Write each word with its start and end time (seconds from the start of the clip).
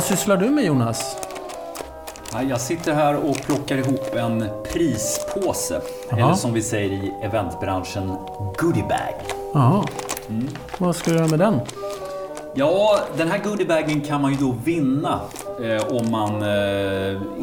Vad 0.00 0.06
sysslar 0.06 0.36
du 0.36 0.50
med 0.50 0.64
Jonas? 0.64 1.16
Ja, 2.32 2.42
Jag 2.42 2.60
sitter 2.60 2.94
här 2.94 3.16
och 3.16 3.36
plockar 3.42 3.76
ihop 3.76 4.14
en 4.14 4.48
prispåse. 4.72 5.80
Jaha. 6.10 6.18
Eller 6.20 6.34
som 6.34 6.52
vi 6.52 6.62
säger 6.62 6.90
i 6.92 7.12
eventbranschen, 7.22 8.16
goodiebag. 8.58 9.14
Jaha. 9.54 9.84
Vad 10.78 10.96
ska 10.96 11.10
du 11.10 11.16
göra 11.16 11.28
med 11.28 11.38
den? 11.38 11.60
Ja, 12.54 12.98
den 13.16 13.30
här 13.30 13.38
goodiebagen 13.44 14.00
kan 14.00 14.20
man 14.22 14.30
ju 14.32 14.36
då 14.36 14.54
vinna 14.64 15.20
eh, 15.64 15.96
om 15.96 16.10
man 16.10 16.42
eh, 16.42 16.48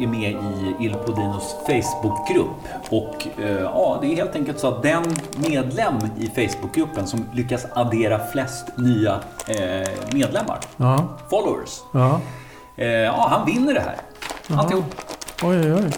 är 0.02 0.06
med 0.06 0.30
i 0.32 0.74
Il 0.84 0.94
Podinos 0.94 1.54
Facebookgrupp. 1.66 2.58
Och 2.90 3.26
eh, 3.42 3.50
ja, 3.62 3.98
det 4.00 4.06
är 4.12 4.16
helt 4.16 4.36
enkelt 4.36 4.58
så 4.60 4.68
att 4.68 4.82
den 4.82 5.16
medlem 5.36 5.94
i 6.20 6.26
Facebookgruppen 6.48 7.06
som 7.06 7.24
lyckas 7.34 7.66
addera 7.74 8.20
flest 8.32 8.64
nya 8.76 9.14
eh, 9.46 9.88
medlemmar, 10.12 10.58
Ja. 10.76 11.04
followers, 11.30 11.80
Ja. 11.92 12.20
Eh, 12.78 12.88
ja, 12.88 13.26
han 13.30 13.46
vinner 13.46 13.74
det 13.74 13.80
här. 13.80 13.96
Alltihop. 14.58 14.94
Oj, 15.42 15.58
oj, 15.58 15.72
oj. 15.72 15.90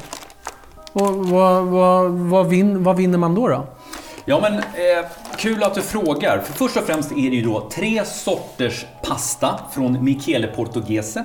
Och 0.92 1.28
vad, 1.28 1.64
vad, 1.64 2.10
vad, 2.10 2.46
vin, 2.46 2.84
vad 2.84 2.96
vinner 2.96 3.18
man 3.18 3.34
då? 3.34 3.48
då? 3.48 3.66
Ja, 4.24 4.40
men 4.42 4.54
eh, 4.54 5.06
kul 5.36 5.62
att 5.62 5.74
du 5.74 5.82
frågar. 5.82 6.38
För 6.38 6.52
först 6.52 6.76
och 6.76 6.82
främst 6.82 7.12
är 7.12 7.30
det 7.30 7.36
ju 7.36 7.42
då 7.42 7.68
tre 7.72 8.04
sorters 8.04 8.86
pasta 9.02 9.60
från 9.72 10.04
Michele 10.04 10.46
Portoghese. 10.46 11.24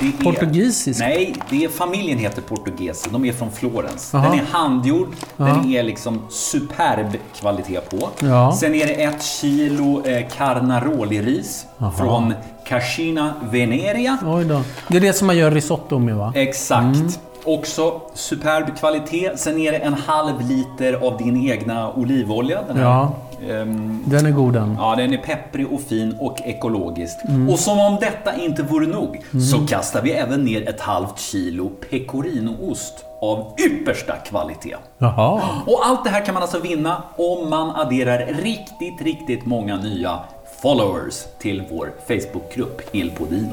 Är, 0.00 0.24
Portugisisk? 0.24 1.00
Nej, 1.00 1.34
det 1.50 1.64
är, 1.64 1.68
familjen 1.68 2.18
heter 2.18 2.42
Portoghese. 2.42 3.08
De 3.10 3.24
är 3.24 3.32
från 3.32 3.50
Florens. 3.52 4.10
Den 4.10 4.24
är 4.24 4.44
handgjord. 4.50 5.08
Ja. 5.36 5.44
Den 5.44 5.72
är 5.72 5.82
liksom 5.82 6.22
superb 6.30 7.16
kvalitet 7.40 7.80
på. 7.80 8.08
Ja. 8.20 8.56
Sen 8.60 8.74
är 8.74 8.86
det 8.86 9.02
ett 9.02 9.22
kilo 9.22 10.06
eh, 10.06 10.26
carnaroli-ris 10.36 11.66
från 11.98 12.34
Cascina 12.66 13.34
Veneria. 13.50 14.18
Oj 14.26 14.44
då. 14.44 14.62
Det 14.88 14.96
är 14.96 15.00
det 15.00 15.12
som 15.12 15.26
man 15.26 15.36
gör 15.36 15.50
risotto 15.50 15.98
med 15.98 16.16
va? 16.16 16.32
Exakt. 16.36 16.96
Mm. 16.96 17.08
Också 17.44 18.00
superb 18.14 18.76
kvalitet. 18.78 19.30
Sen 19.36 19.58
är 19.58 19.72
det 19.72 19.78
en 19.78 19.94
halv 19.94 20.48
liter 20.48 20.92
av 21.06 21.16
din 21.18 21.50
egna 21.50 21.92
olivolja. 21.92 22.62
Den 22.68 22.76
här, 22.76 22.84
Ja. 22.84 23.14
Ehm, 23.50 24.02
Den 24.06 24.26
är 24.26 24.30
god 24.30 24.52
den. 24.52 24.76
Ja, 24.78 24.94
den 24.96 25.12
är 25.12 25.18
pepprig 25.18 25.72
och 25.72 25.80
fin 25.80 26.16
och 26.20 26.40
ekologisk. 26.44 27.16
Mm. 27.28 27.50
Och 27.50 27.58
som 27.58 27.78
om 27.80 27.96
detta 28.00 28.36
inte 28.36 28.62
vore 28.62 28.86
nog 28.86 29.20
så 29.50 29.66
kastar 29.66 30.02
vi 30.02 30.12
även 30.12 30.44
ner 30.44 30.68
ett 30.68 30.80
halvt 30.80 31.18
kilo 31.20 31.68
pecorinoost 31.90 33.04
av 33.20 33.54
yppersta 33.66 34.16
kvalitet. 34.16 34.76
Jaha. 34.98 35.42
Och 35.66 35.86
allt 35.86 36.04
det 36.04 36.10
här 36.10 36.24
kan 36.24 36.34
man 36.34 36.42
alltså 36.42 36.58
vinna 36.58 37.02
om 37.16 37.50
man 37.50 37.70
adderar 37.70 38.26
riktigt, 38.26 39.02
riktigt 39.02 39.46
många 39.46 39.76
nya 39.76 40.18
followers 40.62 41.24
till 41.38 41.62
vår 41.70 41.92
Facebookgrupp 42.08 42.82
Il 42.92 43.10
Podino. 43.10 43.50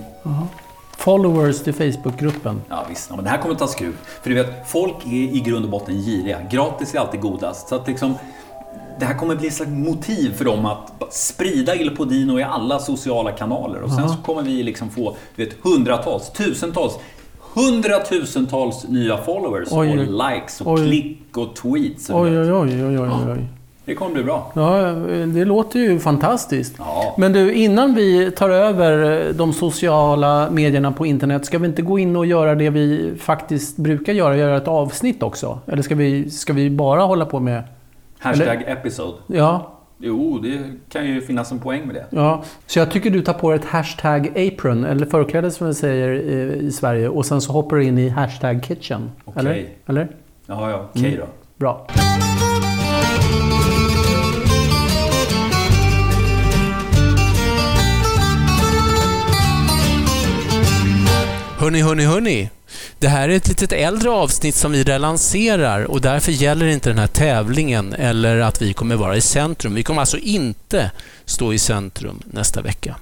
Followers 0.98 1.64
till 1.64 1.74
Facebookgruppen. 1.74 2.62
Ja 2.70 2.86
visst, 2.90 3.08
ja, 3.09 3.16
men 3.16 3.26
det 3.26 3.31
här 3.31 3.38
kommer 3.38 3.53
att 3.53 3.59
ta 3.59 3.68
skruv. 3.68 3.98
För 4.22 4.30
du 4.30 4.36
vet, 4.36 4.70
folk 4.70 5.06
är 5.06 5.09
i 5.36 5.44
grund 5.46 5.66
och 5.66 5.72
botten 5.72 5.96
giriga. 6.02 6.38
Gratis 6.52 6.96
är 6.96 7.00
alltid 7.00 7.22
godast. 7.22 7.68
Så 7.68 7.76
att 7.76 7.88
liksom, 7.88 8.16
det 9.00 9.06
här 9.06 9.14
kommer 9.14 9.36
bli 9.36 9.48
ett 9.48 9.53
slags 9.53 9.72
motiv 9.72 10.34
för 10.34 10.45
dem 10.45 10.66
att 10.66 11.14
sprida 11.14 11.75
Il 11.75 11.95
Podino 11.95 12.39
i 12.39 12.44
alla 12.44 12.80
sociala 12.80 13.31
kanaler. 13.31 13.81
Och 13.81 13.92
sen 13.92 14.09
så 14.09 14.16
kommer 14.16 14.42
vi 14.42 14.64
liksom 14.64 14.89
få 14.89 15.16
du 15.36 15.45
vet, 15.45 15.56
hundratals, 15.62 16.31
tusentals, 16.31 17.00
hundratusentals 17.53 18.88
nya 18.88 19.17
followers 19.17 19.67
Oj. 19.72 19.90
och 19.90 19.97
likes 19.97 20.62
och 20.62 20.74
Oj. 20.74 20.88
klick 20.88 21.38
och 21.38 21.56
tweets. 21.56 22.09
Oj, 22.09 22.40
oj, 22.40 22.52
oj, 22.53 22.85
oj, 22.85 23.00
oj, 23.00 23.09
oj. 23.31 23.46
Det 23.85 23.96
kommer 23.96 24.13
bli 24.13 24.24
bra. 24.24 24.52
Ja, 24.56 24.91
det 25.25 25.46
låter 25.46 25.80
ju 25.80 26.00
fantastiskt. 26.00 26.75
Ja. 26.78 27.16
Men 27.18 27.34
du, 27.34 27.53
innan 27.53 27.96
vi 27.96 28.31
tar 28.31 28.50
över 28.50 29.25
de 29.34 29.53
sociala 29.53 30.50
medierna 30.51 30.91
på 30.91 31.06
internet, 31.06 31.46
ska 31.46 31.57
vi 31.57 31.68
inte 31.68 31.81
gå 31.81 32.00
in 32.00 32.16
och 32.16 32.25
göra 32.25 32.56
det 32.56 32.69
vi 32.69 33.13
faktiskt 33.19 33.78
brukar 33.78 34.13
göra, 34.13 34.38
göra 34.38 34.57
ett 34.57 34.68
avsnitt 34.68 35.24
också? 35.24 35.59
Eller 35.68 35.81
ska 35.81 35.96
vi, 35.96 36.30
ska 36.30 36.53
vi 36.53 36.69
bara 36.69 37.01
hålla 37.01 37.25
på 37.25 37.40
med... 37.40 37.63
Hashtag 38.19 38.63
episode. 38.68 39.18
Ja, 39.28 39.75
Jo, 40.02 40.40
det 40.44 40.59
kan 40.90 41.06
ju 41.06 41.22
finnas 41.22 41.52
en 41.52 41.59
poäng 41.59 41.85
med 41.85 41.96
det. 41.96 42.06
ja. 42.09 42.44
Så 42.68 42.80
jag 42.80 42.91
tycker 42.91 43.09
du 43.09 43.22
tar 43.22 43.34
på 43.34 43.50
dig 43.52 43.59
ett 43.59 43.66
hashtag 43.66 44.28
apron, 44.38 44.84
eller 44.85 45.06
förkläde 45.06 45.52
som 45.52 45.68
vi 45.68 45.74
säger 45.74 46.09
i, 46.12 46.59
i 46.68 46.72
Sverige, 46.72 47.09
och 47.09 47.25
sen 47.25 47.41
så 47.41 47.52
hoppar 47.53 47.75
du 47.75 47.84
in 47.84 47.97
i 47.97 48.09
hashtag 48.09 48.63
kitchen. 48.63 49.12
Okej. 49.25 49.41
Eller? 49.41 49.68
Eller? 49.85 50.16
Ja, 50.46 50.69
ja, 50.72 50.90
okej 50.94 51.18
då. 51.19 51.25
Bra. 51.57 51.88
Hörni, 61.59 61.81
hörni, 61.81 62.06
hörni. 62.06 62.50
Det 63.00 63.08
här 63.08 63.30
är 63.30 63.34
ett 63.34 63.47
litet 63.47 63.72
äldre 63.72 64.09
avsnitt 64.09 64.56
som 64.56 64.72
vi 64.72 64.84
relanserar 64.84 65.84
och 65.84 66.02
därför 66.02 66.31
gäller 66.31 66.66
inte 66.66 66.90
den 66.90 67.00
här 67.00 67.08
tävlingen 67.08 67.94
eller 67.94 68.40
att 68.40 68.62
vi 68.62 68.74
kommer 68.74 68.96
vara 68.96 69.16
i 69.18 69.22
centrum. 69.22 69.74
Vi 69.74 69.84
kommer 69.84 70.02
alltså 70.02 70.18
inte 70.18 70.92
stå 71.25 71.53
i 71.53 71.59
centrum 71.59 72.22
nästa 72.25 72.62
vecka. 72.62 72.96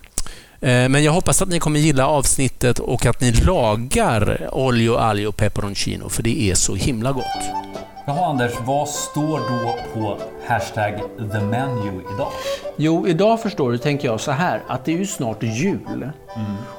Eh, 0.62 0.90
men 0.90 1.04
jag 1.04 1.12
hoppas 1.12 1.42
att 1.42 1.50
ni 1.50 1.60
kommer 1.60 1.80
gilla 1.80 2.08
avsnittet 2.08 2.80
och 2.80 3.06
att 3.06 3.22
ni 3.22 3.32
lagar 3.32 4.50
olio, 4.52 5.28
och 5.28 5.38
peperoncino 5.38 6.10
för 6.10 6.24
det 6.24 6.42
är 6.52 6.56
så 6.56 6.76
himla 6.76 7.12
gott. 7.12 7.67
Jaha 8.10 8.26
Anders, 8.26 8.52
vad 8.66 8.90
står 8.90 9.40
då 9.40 9.76
på 9.94 10.18
hashtag 10.48 10.94
the 11.32 11.40
menu 11.40 12.02
idag? 12.16 12.32
Jo, 12.76 13.08
idag 13.08 13.42
förstår 13.42 13.72
du, 13.72 13.78
tänker 13.78 14.08
jag 14.08 14.20
så 14.20 14.32
här, 14.32 14.64
att 14.68 14.86
det 14.86 14.94
är 14.94 14.98
ju 14.98 15.06
snart 15.06 15.44
jul. 15.44 15.80
Mm. 15.94 16.12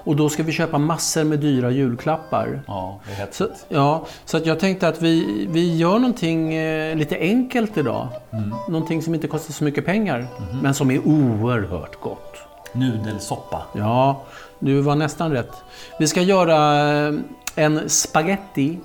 Och 0.04 0.16
då 0.16 0.28
ska 0.28 0.42
vi 0.42 0.52
köpa 0.52 0.78
massor 0.78 1.24
med 1.24 1.38
dyra 1.38 1.70
julklappar. 1.70 2.60
Ja, 2.66 3.00
det 3.06 3.12
är 3.12 3.16
hett. 3.16 3.34
Så, 3.34 3.46
ja, 3.68 4.06
så 4.24 4.36
att 4.36 4.46
jag 4.46 4.60
tänkte 4.60 4.88
att 4.88 5.02
vi, 5.02 5.46
vi 5.50 5.76
gör 5.76 5.98
någonting 5.98 6.54
eh, 6.54 6.96
lite 6.96 7.16
enkelt 7.18 7.76
idag. 7.76 8.08
Mm. 8.30 8.54
Någonting 8.68 9.02
som 9.02 9.14
inte 9.14 9.26
kostar 9.28 9.52
så 9.52 9.64
mycket 9.64 9.86
pengar, 9.86 10.18
Mhm. 10.38 10.58
men 10.62 10.74
som 10.74 10.90
är 10.90 10.98
oerhört 11.08 12.00
gott. 12.00 12.36
Nudelsoppa. 12.72 13.62
Ja, 13.72 14.22
du 14.58 14.80
var 14.80 14.94
nästan 14.94 15.32
rätt. 15.32 15.52
Vi 15.98 16.06
ska 16.06 16.22
göra 16.22 16.82
eh, 17.08 17.14
en 17.54 17.88
spaghetti 17.88 18.78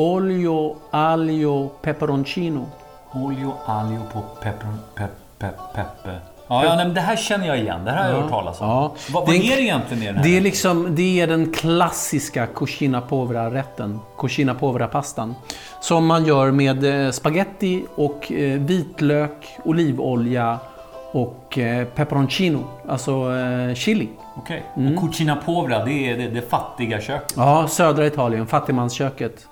olio 0.00 0.76
aglio 0.90 1.68
peperoncino. 1.82 2.66
Olio, 3.12 3.54
aglio 3.66 4.00
på 4.12 4.20
pepper, 4.42 4.68
pep, 4.94 5.10
pep, 5.38 5.56
peppe. 5.74 6.20
Ja, 6.48 6.64
ja 6.64 6.76
men 6.76 6.94
det 6.94 7.00
här 7.00 7.16
känner 7.16 7.46
jag 7.46 7.58
igen. 7.58 7.84
Det 7.84 7.90
här 7.90 8.02
har 8.02 8.10
jag 8.10 8.20
hört 8.20 8.30
talas 8.30 8.60
om. 8.60 8.68
Ja. 8.68 8.94
Vad, 9.10 9.26
Det 9.26 9.36
är 9.36 9.52
är 9.52 9.56
det 9.56 9.62
egentligen 9.62 10.02
i 10.02 10.06
den 10.06 10.16
här? 10.16 10.24
Det 10.24 10.36
är, 10.36 10.40
liksom, 10.40 10.94
det 10.94 11.20
är 11.20 11.26
den 11.26 11.52
klassiska 11.52 12.46
cucina 12.46 13.00
povera-rätten. 13.00 14.00
Cucina 14.18 14.54
povera-pastan. 14.54 15.34
Som 15.80 16.06
man 16.06 16.24
gör 16.24 16.50
med 16.50 17.06
eh, 17.06 17.10
spaghetti 17.10 17.84
och 17.94 18.32
eh, 18.32 18.60
vitlök, 18.60 19.46
olivolja 19.64 20.58
och 21.12 21.58
eh, 21.58 21.86
peperoncino. 21.86 22.64
Alltså 22.88 23.24
chili. 23.74 24.08
Okej. 24.36 24.62
Mm. 24.76 24.98
Och 24.98 25.00
cucina 25.00 25.36
povera, 25.36 25.84
det 25.84 26.10
är 26.10 26.16
det, 26.18 26.28
det 26.28 26.50
fattiga 26.50 27.00
köket. 27.00 27.34
Ja, 27.36 27.68
södra 27.68 28.06
Italien. 28.06 28.46
Fattigmansköket. 28.46 29.46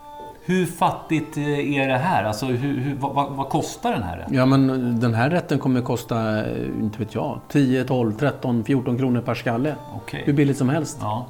Hur 0.48 0.66
fattigt 0.66 1.36
eh, 1.36 1.74
är 1.78 1.88
det 1.88 1.96
här? 1.96 2.24
Alltså, 2.24 2.46
hur, 2.46 2.80
hur, 2.80 2.94
vad, 2.94 3.30
vad, 3.30 3.48
kostar 3.48 3.92
den 3.92 4.02
här? 4.02 4.26
Ja, 4.30 4.46
men 4.46 5.00
den 5.00 5.14
här 5.14 5.30
rätten 5.30 5.58
kommer 5.58 5.80
kosta, 5.80 6.46
eh, 6.46 6.66
inte 6.80 6.98
vet 6.98 7.14
jag, 7.14 7.40
10, 7.48 7.84
12, 7.84 8.12
13, 8.12 8.64
14 8.64 8.98
kronor 8.98 9.20
per 9.20 9.34
skalle. 9.34 9.74
Okej. 9.96 10.22
Hur 10.24 10.32
billigt 10.32 10.58
som 10.58 10.68
helst. 10.68 10.98
Ja. 11.00 11.26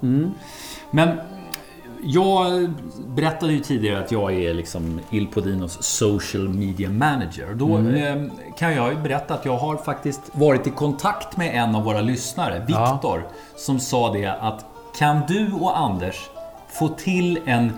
Men 0.90 1.08
jag 2.02 2.70
berättade 3.06 3.52
ju 3.52 3.60
tidigare 3.60 4.04
att 4.04 4.12
jag 4.12 4.34
är 4.34 4.54
liksom 4.54 5.00
Il 5.10 5.26
Podinos 5.26 5.82
social 5.82 6.48
media 6.48 6.90
manager. 6.90 7.54
Då 7.54 7.78
eh, 7.78 8.22
kan 8.58 8.74
jag 8.74 8.92
ju 8.92 8.98
berätta 8.98 9.34
att 9.34 9.44
jag 9.44 9.56
har 9.56 9.76
faktiskt 9.76 10.22
varit 10.32 10.66
i 10.66 10.70
kontakt 10.70 11.36
med 11.36 11.54
en 11.54 11.74
av 11.74 11.84
våra 11.84 12.00
lyssnare, 12.00 12.66
Ja. 12.68 12.92
Viktor, 12.92 13.26
som 13.56 13.80
sa 13.80 14.12
det 14.12 14.26
att 14.26 14.64
kan 14.98 15.20
du 15.28 15.52
och 15.52 15.78
Anders 15.78 16.30
få 16.68 16.88
till 16.88 17.40
en 17.44 17.72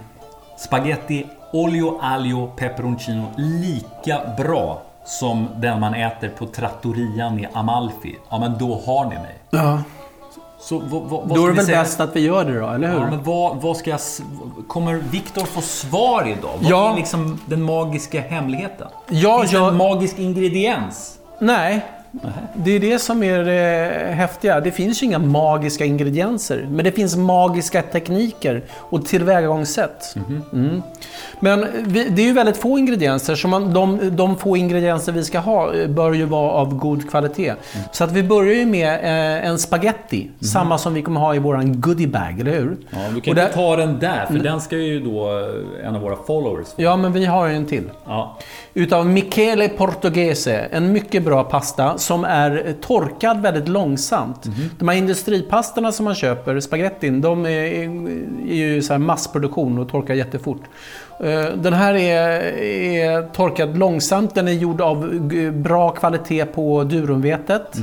spaghetti 0.59 1.27
olio 1.53 1.99
aglio 2.03 2.47
peperoncino 2.57 3.25
lika 3.37 4.21
bra 4.37 4.83
som 5.05 5.49
den 5.57 5.81
man 5.81 5.95
äter 5.95 6.29
på 6.29 6.47
trattorian 6.47 7.39
i 7.41 7.49
Amalfi, 7.53 8.19
ja 8.31 8.39
men 8.39 8.59
då 8.59 8.81
har 8.87 9.05
ni 9.05 9.15
mig. 9.15 9.39
Ja. 9.51 9.83
Så 10.61 10.79
vad, 10.79 11.03
vad, 11.03 11.29
Då 11.29 11.45
är 11.45 11.49
det 11.49 11.55
väl 11.55 11.67
säga? 11.67 11.83
bäst 11.83 12.01
att 12.01 12.17
vi 12.17 12.21
gör 12.21 12.45
det 12.45 12.59
då, 12.61 12.67
eller 12.69 12.89
hur? 12.89 12.95
Ja, 13.01 13.07
men 13.11 13.23
vad, 13.23 13.57
vad 13.57 13.77
ska 13.77 13.91
jag... 13.91 14.01
Kommer 14.69 14.95
Viktor 14.95 15.45
få 15.45 15.61
svar 15.61 16.29
idag? 16.29 16.51
Vad 16.61 16.71
Ja. 16.71 16.93
är 16.93 16.97
liksom 16.97 17.41
den 17.47 17.63
magiska 17.63 18.21
hemligheten? 18.21 18.89
Ja, 19.09 19.39
Finns 19.39 19.51
det 19.51 19.57
jag- 19.57 19.69
en 19.69 19.77
magisk 19.77 20.19
ingrediens? 20.19 21.19
Nej, 21.39 21.85
Det 22.55 22.71
är 22.71 22.81
det 22.81 22.99
som 22.99 23.23
är 23.23 23.45
det 23.45 24.13
häftiga. 24.15 24.61
Det 24.61 24.71
finns 24.71 25.03
ju 25.03 25.07
inga 25.07 25.19
magiska 25.19 25.85
ingredienser. 25.85 26.67
Men 26.71 26.85
det 26.85 26.93
finns 26.93 27.17
magiska 27.17 27.83
tekniker 27.83 28.63
och 28.77 29.07
tillvägagångssätt. 29.07 30.15
Mm. 30.53 30.83
Men 31.41 31.67
vi, 31.87 32.09
det 32.09 32.23
är 32.23 32.27
ju 32.27 32.33
väldigt 32.33 32.57
få 32.57 32.79
ingredienser. 32.79 33.35
Så 33.35 33.49
man, 33.49 33.75
de, 33.75 34.17
de 34.17 34.37
få 34.37 34.57
ingredienser 34.57 35.13
vi 35.13 35.25
ska 35.25 35.39
ha 35.39 35.75
eh, 35.75 35.89
bör 35.89 36.13
ju 36.13 36.25
vara 36.25 36.51
av 36.51 36.75
god 36.75 37.11
kvalitet. 37.11 37.55
Så 37.93 38.05
att 38.05 38.13
vi 38.13 38.23
börjar 38.23 38.55
ju 38.55 38.67
med 38.67 38.95
eh, 38.95 39.49
en 39.49 39.59
spaghetti. 39.59 40.31
Samma 40.41 40.79
som 40.79 40.95
vi 40.95 41.03
kommer 41.03 41.21
ha 41.21 41.35
i 41.35 41.39
våran 41.39 41.81
goodiebag, 41.81 42.41
eller 42.41 42.53
hur? 42.53 42.77
Ja, 42.91 42.99
du 43.15 43.21
kan 43.21 43.33
Och 43.33 43.43
inte 43.43 43.55
ta 43.55 43.77
den 43.77 43.99
där, 43.99 44.27
för 44.27 44.39
den 44.39 44.61
ska 44.61 44.77
ju 44.77 45.01
då 45.01 45.29
eh, 45.29 45.87
en 45.87 45.97
av 45.97 46.03
våra 46.03 46.17
followers 46.17 46.67
få. 46.67 46.83
Ja, 46.83 46.97
men 46.97 47.13
vi 47.13 47.25
har 47.25 47.47
ju 47.47 47.55
en 47.55 47.67
till. 47.67 47.91
Ja. 48.07 48.39
Utav 48.75 49.07
Michele 49.07 49.69
Portoghese. 49.69 50.69
En 50.71 50.93
mycket 50.93 51.25
bra 51.25 51.45
pasta 51.45 51.99
som 51.99 52.25
är 52.25 52.75
torkad 52.81 53.43
väldigt 53.43 53.69
långsamt. 53.69 54.47
De 54.79 54.89
här 54.89 54.97
industripastorna 54.97 55.93
som 55.93 56.05
man 56.05 56.15
köper, 56.15 56.61
spagettin, 56.61 57.21
de 57.21 57.47
är, 57.47 57.49
är 58.51 58.55
ju 58.55 58.83
så 58.83 58.93
här 58.93 58.99
massproduktion 58.99 59.79
och 59.79 59.89
torkar 59.89 60.15
jättefort. 60.15 60.63
Eh, 61.21 61.45
Den 61.55 61.73
här 61.73 61.95
är, 61.95 62.41
är 62.61 63.23
torkad 63.23 63.79
långsamt. 63.79 64.35
Den 64.35 64.49
är 64.49 64.53
gjord 64.53 64.81
av 64.81 65.21
bra 65.53 65.91
kvalitet 65.91 66.45
på 66.45 66.85
durumvetet. 66.85 67.77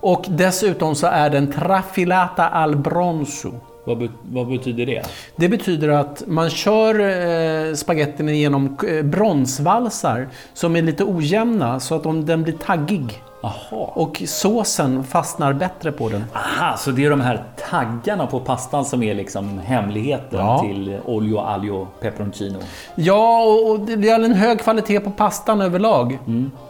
Och 0.00 0.24
dessutom 0.28 0.94
så 0.94 1.06
är 1.06 1.30
den 1.30 1.52
trafilata 1.52 2.48
al 2.48 2.76
bronzo. 2.76 3.52
Vad, 3.86 3.98
be- 3.98 4.08
vad 4.22 4.48
betyder 4.48 4.86
det? 4.86 5.02
Det 5.36 5.48
betyder 5.48 5.88
att 5.88 6.22
man 6.26 6.50
kör 6.50 7.00
eh, 7.00 7.74
spagettin 7.74 8.28
genom 8.28 8.76
eh, 8.88 9.02
bronsvalsar 9.02 10.28
som 10.54 10.76
är 10.76 10.82
lite 10.82 11.04
ojämna 11.04 11.80
så 11.80 11.94
att 11.94 12.02
de, 12.02 12.24
den 12.26 12.42
blir 12.42 12.52
taggig. 12.54 13.22
Jaha. 13.42 13.84
Och 13.94 14.22
såsen 14.26 15.04
fastnar 15.04 15.52
bättre 15.52 15.92
på 15.92 16.08
den. 16.08 16.24
Aha, 16.32 16.76
så 16.76 16.90
det 16.90 17.04
är 17.04 17.10
de 17.10 17.20
här 17.20 17.44
taggarna 17.70 18.26
på 18.26 18.40
pastan 18.40 18.84
som 18.84 19.02
är 19.02 19.14
liksom 19.14 19.58
hemligheten 19.58 20.38
Ja. 20.38 20.58
till 20.60 20.98
olio, 21.04 21.38
aglio, 21.38 21.86
peperoncino? 22.00 22.58
Ja, 22.94 23.42
och- 23.44 23.80
det 23.80 24.08
är 24.08 24.24
en 24.24 24.32
hög 24.34 24.60
kvalitet 24.60 25.00
på 25.00 25.10
pastan 25.10 25.60
överlag. 25.60 26.18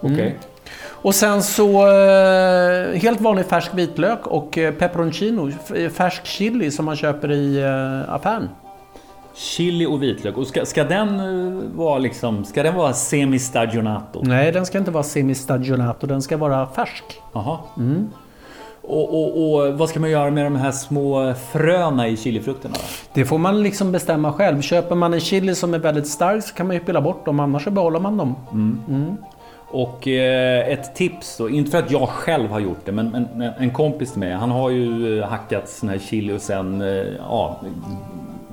Okej. 0.01 0.37
Och 1.07 1.15
sen 1.15 1.43
så 1.43 1.87
eh, 1.89 2.99
helt 3.01 3.21
vanlig 3.21 3.47
färsk 3.47 3.71
vitlök 3.75 4.27
och 4.27 4.59
eh, 4.59 4.75
peperoncino, 4.75 5.49
f- 5.71 5.93
färsk 5.93 6.27
chili 6.27 6.71
som 6.71 6.85
man 6.85 6.97
köper 6.97 7.33
i 7.33 7.63
eh, 7.63 8.15
affären. 8.15 8.49
Chili 9.35 9.87
och 9.87 10.03
vitlök. 10.03 10.37
Och 10.37 10.47
ska, 10.47 10.65
ska 10.65 10.85
den 10.85 11.09
eh, 11.21 11.63
vara 11.75 11.99
liksom, 11.99 12.45
ska 12.45 12.63
den 12.63 12.75
vara 12.75 12.93
semi-stagionato? 12.93 14.21
Nej, 14.23 14.53
den 14.53 14.67
ska 14.67 14.79
inte 14.79 14.91
vara 14.91 15.05
semistagionato, 15.05 16.07
den 16.07 16.23
ska 16.23 16.37
vara 16.37 16.67
färsk. 16.67 17.05
Jaha. 17.33 17.59
Och, 18.83 19.15
och, 19.15 19.55
och 19.55 19.79
vad 19.79 19.89
ska 19.89 20.01
man 20.01 20.11
göra 20.11 20.31
med 20.31 20.47
de 20.47 20.57
här 20.57 20.73
små 20.73 21.35
fröna 21.53 22.09
i 22.09 22.17
chilifrukterna? 22.17 22.75
Då? 22.75 22.81
Det 23.15 23.25
får 23.25 23.39
man 23.39 23.63
liksom 23.63 23.93
bestämma 23.93 24.33
själv. 24.33 24.61
Köper 24.63 24.95
man 24.95 25.15
en 25.15 25.21
chili 25.21 25.55
som 25.55 25.75
är 25.75 25.79
väldigt 25.79 26.09
stark 26.09 26.45
så 26.45 26.55
kan 26.55 26.67
man 26.67 26.77
ju 26.77 26.81
pilla 26.83 27.01
bort 27.01 27.25
dem, 27.25 27.41
annars 27.41 27.65
så 27.65 27.71
behåller 27.71 28.01
man 28.01 28.17
dem. 28.17 28.35
Och 29.71 30.09
eh, 30.09 30.69
ett 30.69 30.95
tips 30.95 31.37
då, 31.39 31.49
inte 31.51 31.71
för 31.71 31.79
att 31.79 31.91
jag 31.91 32.09
själv 32.09 32.51
har 32.51 32.61
gjort 32.61 32.81
det, 32.85 32.93
men, 32.93 33.11
men 33.11 33.29
men 33.35 33.53
en 33.59 33.71
kompis 33.71 34.11
till 34.11 34.21
mig, 34.21 34.33
han 34.33 34.51
har 34.51 34.71
ju 34.71 35.19
eh, 35.21 35.29
hackat 35.29 35.69
sån 35.69 35.89
här 35.89 35.99
chili 35.99 36.33
och 36.37 36.41
sen 36.41 36.81
eh, 36.83 36.89
ja, 37.19 37.61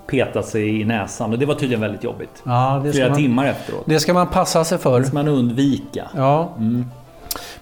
petat 0.08 0.46
sig 0.48 0.82
i 0.82 0.86
näsan 0.86 1.32
och 1.32 1.40
det 1.40 1.46
var 1.46 1.56
tydligen 1.56 1.82
väldigt 1.82 2.04
jobbigt. 2.04 2.42
Ja, 2.46 2.84
Flera 2.92 3.10
man, 3.10 3.18
timmar 3.18 3.46
efteråt. 3.46 3.84
det 3.86 4.00
ska 4.00 4.14
man 4.14 4.28
passa 4.28 4.64
sig 4.64 4.78
för. 4.78 5.00
Det 5.00 5.06
ska 5.06 5.14
man 5.14 5.28
undvika. 5.28 6.08
Ja. 6.16 6.54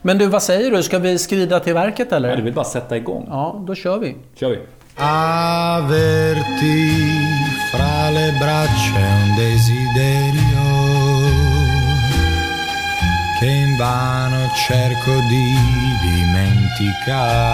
Men 0.02 0.18
du, 0.18 0.28
vad 0.28 0.44
säger 0.44 0.72
du? 0.72 0.84
Ska 0.84 1.00
vi 1.00 1.18
skrida 1.18 1.60
till 1.60 1.74
verket 1.74 2.08
Ja, 2.10 2.16
eller? 2.18 2.36
det 2.36 2.42
vill 2.42 2.54
bara 2.54 2.66
sätta 2.66 2.98
igång. 2.98 3.26
Ja, 3.30 3.64
då 3.68 3.76
kör 3.76 3.98
vi. 4.00 4.16
kör 4.36 4.50
vi. 4.50 4.60
Averti 4.98 6.90
fra 7.72 8.10
le 8.16 8.32
braccia 8.40 9.00
un 9.00 9.30
desiderio 9.38 10.61
che 13.42 13.48
invano 13.48 14.38
cerco 14.68 15.12
di 15.28 15.56
dimenticare. 16.04 17.50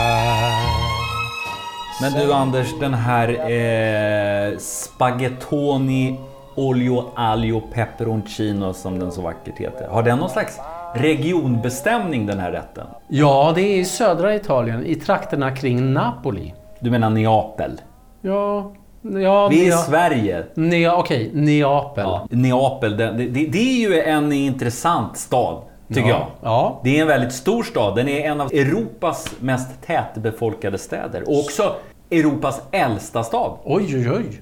Men 2.01 2.13
du 2.13 2.33
Anders, 2.33 2.79
den 2.79 2.93
här 2.93 3.29
eh, 3.29 4.57
spaghettoni 4.57 6.19
olio 6.55 7.11
aglio 7.15 7.61
peperoncino 7.73 8.73
som 8.73 8.99
den 8.99 9.11
så 9.11 9.21
vackert 9.21 9.57
heter. 9.57 9.87
Har 9.87 10.03
den 10.03 10.17
någon 10.17 10.29
slags 10.29 10.59
regionbestämning 10.93 12.25
den 12.25 12.39
här 12.39 12.51
rätten? 12.51 12.87
Ja, 13.07 13.51
det 13.55 13.61
är 13.61 13.79
i 13.79 13.85
södra 13.85 14.35
Italien, 14.35 14.85
i 14.85 14.95
trakterna 14.95 15.55
kring 15.55 15.93
Napoli. 15.93 16.53
Du 16.79 16.91
menar 16.91 17.09
Neapel? 17.09 17.81
Ja, 18.21 18.71
ja, 19.01 19.47
Vi 19.47 19.67
är 19.67 19.69
i 19.69 19.71
Sverige. 19.71 20.45
Nea, 20.55 20.95
okej, 20.95 21.31
Neapel. 21.33 22.03
Ja, 22.05 22.27
Neapel, 22.29 22.97
det, 22.97 23.11
det, 23.11 23.27
det 23.27 23.57
är 23.57 23.89
ju 23.89 24.01
en 24.01 24.31
intressant 24.33 25.17
stad. 25.17 25.61
Tycker 25.87 26.09
jag. 26.09 26.27
Ja. 26.41 26.79
Det 26.83 26.97
är 26.97 27.01
en 27.01 27.07
väldigt 27.07 27.33
stor 27.33 27.63
stad. 27.63 27.95
Den 27.95 28.07
är 28.07 28.19
en 28.19 28.41
av 28.41 28.53
Europas 28.53 29.31
mest 29.39 29.69
tätbefolkade 29.85 30.77
städer. 30.77 31.29
Och 31.29 31.39
också 31.39 31.75
Europas 32.11 32.61
äldsta 32.71 33.23
stad. 33.23 33.57
Oj, 33.63 33.97
oj, 33.97 34.11
oj. 34.11 34.41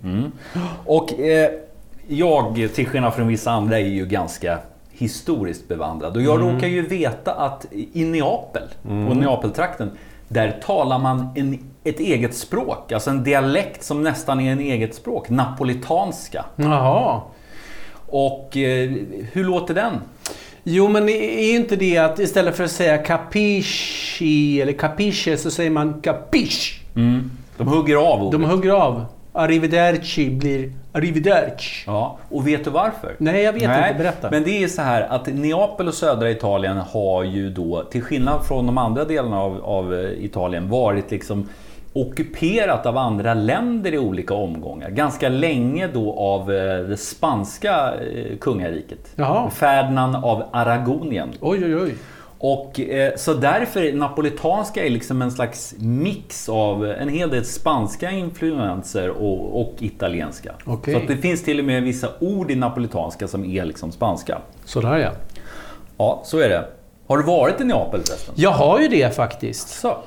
Och 0.85 1.19
eh, 1.19 1.49
jag, 2.07 2.69
till 2.75 2.87
skillnad 2.87 3.13
från 3.13 3.27
vissa 3.27 3.51
andra, 3.51 3.79
är 3.79 3.87
ju 3.87 4.05
ganska 4.05 4.59
historiskt 4.91 5.67
bevandrad. 5.67 6.17
Och 6.17 6.21
jag 6.21 6.41
råkar 6.41 6.67
ju 6.67 6.87
veta 6.87 7.33
att 7.33 7.65
i 7.71 8.05
Neapel, 8.05 8.63
och 9.09 9.17
Neapeltrakten, 9.17 9.91
där 10.27 10.59
talar 10.65 10.99
man 10.99 11.27
en, 11.35 11.59
ett 11.83 11.99
eget 11.99 12.35
språk. 12.35 12.91
Alltså 12.91 13.09
en 13.09 13.23
dialekt 13.23 13.83
som 13.83 14.03
nästan 14.03 14.39
är 14.39 14.51
en 14.51 14.59
eget 14.59 14.95
språk. 14.95 15.29
Napolitanska. 15.29 16.45
Jaha. 16.55 17.21
Och 18.07 18.57
eh, 18.57 18.91
hur 19.31 19.43
låter 19.43 19.73
den? 19.73 20.01
Jo, 20.67 20.87
men 20.87 21.09
är 21.09 21.55
inte 21.55 21.75
det 21.75 21.97
att 21.97 22.19
istället 22.19 22.55
för 22.55 22.63
att 22.63 22.71
säga 22.71 22.97
capisci 22.97 24.61
eller 24.61 24.73
capisce 24.73 25.37
så 25.37 25.51
säger 25.51 25.69
man 25.69 26.01
capish? 26.01 26.81
De 27.57 27.67
hugger 27.67 27.95
av 27.95 28.23
ordet. 28.23 28.41
De 28.41 28.49
hugger 28.49 28.71
av. 28.71 29.05
Arrivederci 29.33 30.29
blir 30.29 30.71
arrivederci. 30.91 31.83
Ja, 31.85 32.17
och 32.29 32.47
vet 32.47 32.63
du 32.63 32.69
varför? 32.69 33.15
Nej, 33.17 33.41
jag 33.41 33.53
vet 33.53 33.61
inte. 33.61 33.95
Berätta. 33.97 34.31
Men 34.31 34.43
det 34.43 34.63
är 34.63 34.67
så 34.67 34.81
här 34.81 35.01
att 35.01 35.27
Neapel 35.27 35.87
och 35.87 35.93
södra 35.93 36.31
Italien 36.31 36.77
har 36.77 37.23
ju 37.23 37.49
då, 37.49 37.83
till 37.91 38.01
skillnad 38.01 38.45
från 38.45 38.65
de 38.65 38.77
andra 38.77 39.05
delarna 39.05 39.39
av, 39.41 39.65
av 39.65 39.93
eh, 39.93 40.25
Italien, 40.25 40.69
varit 40.69 41.11
liksom 41.11 41.49
ockuperat 41.95 42.85
av 42.85 42.97
andra 42.97 43.33
länder 43.33 43.93
i 43.93 43.97
olika 43.97 44.33
omgångar. 44.33 44.89
Ganska 44.89 45.29
länge 45.29 45.87
då 45.87 46.13
av 46.13 46.53
eh, 46.53 46.83
det 46.83 46.97
spanska 46.97 47.93
eh, 47.93 48.37
kungariket. 48.37 49.13
Jaha. 49.15 49.49
Ferdinand 49.49 50.15
av 50.15 50.43
Aragonien. 50.51 51.31
Oj, 51.41 51.65
oj, 51.65 51.75
oj. 51.75 51.95
Och 52.37 52.79
eh, 52.79 53.15
så 53.15 53.33
därför 53.33 53.93
napolitanska 53.93 54.85
är 54.85 54.89
liksom 54.89 55.21
en 55.21 55.31
slags 55.31 55.75
mix 55.79 56.49
av 56.49 56.85
en 56.85 57.09
hel 57.09 57.29
del 57.29 57.45
spanska 57.45 58.11
influenser 58.11 59.09
och, 59.09 59.61
och 59.61 59.73
italienska. 59.79 60.51
Okej. 60.65 60.93
Så 60.93 60.99
det 61.07 61.17
finns 61.17 61.43
till 61.43 61.59
och 61.59 61.65
med 61.65 61.83
vissa 61.83 62.09
ord 62.19 62.51
i 62.51 62.55
napolitanska 62.55 63.27
som 63.27 63.45
är 63.45 63.65
liksom 63.65 63.91
spanska. 63.91 64.41
Sådär 64.65 64.97
ja. 64.97 65.11
Ja, 65.97 66.21
så 66.25 66.39
är 66.39 66.49
det. 66.49 66.65
Har 67.07 67.17
du 67.17 67.23
varit 67.23 67.61
i 67.61 67.63
Neapel 67.63 68.01
förresten? 68.05 68.33
Jag 68.37 68.51
har 68.51 68.79
ju 68.79 68.87
det 68.87 69.15
faktiskt. 69.15 69.69
Så. 69.69 69.97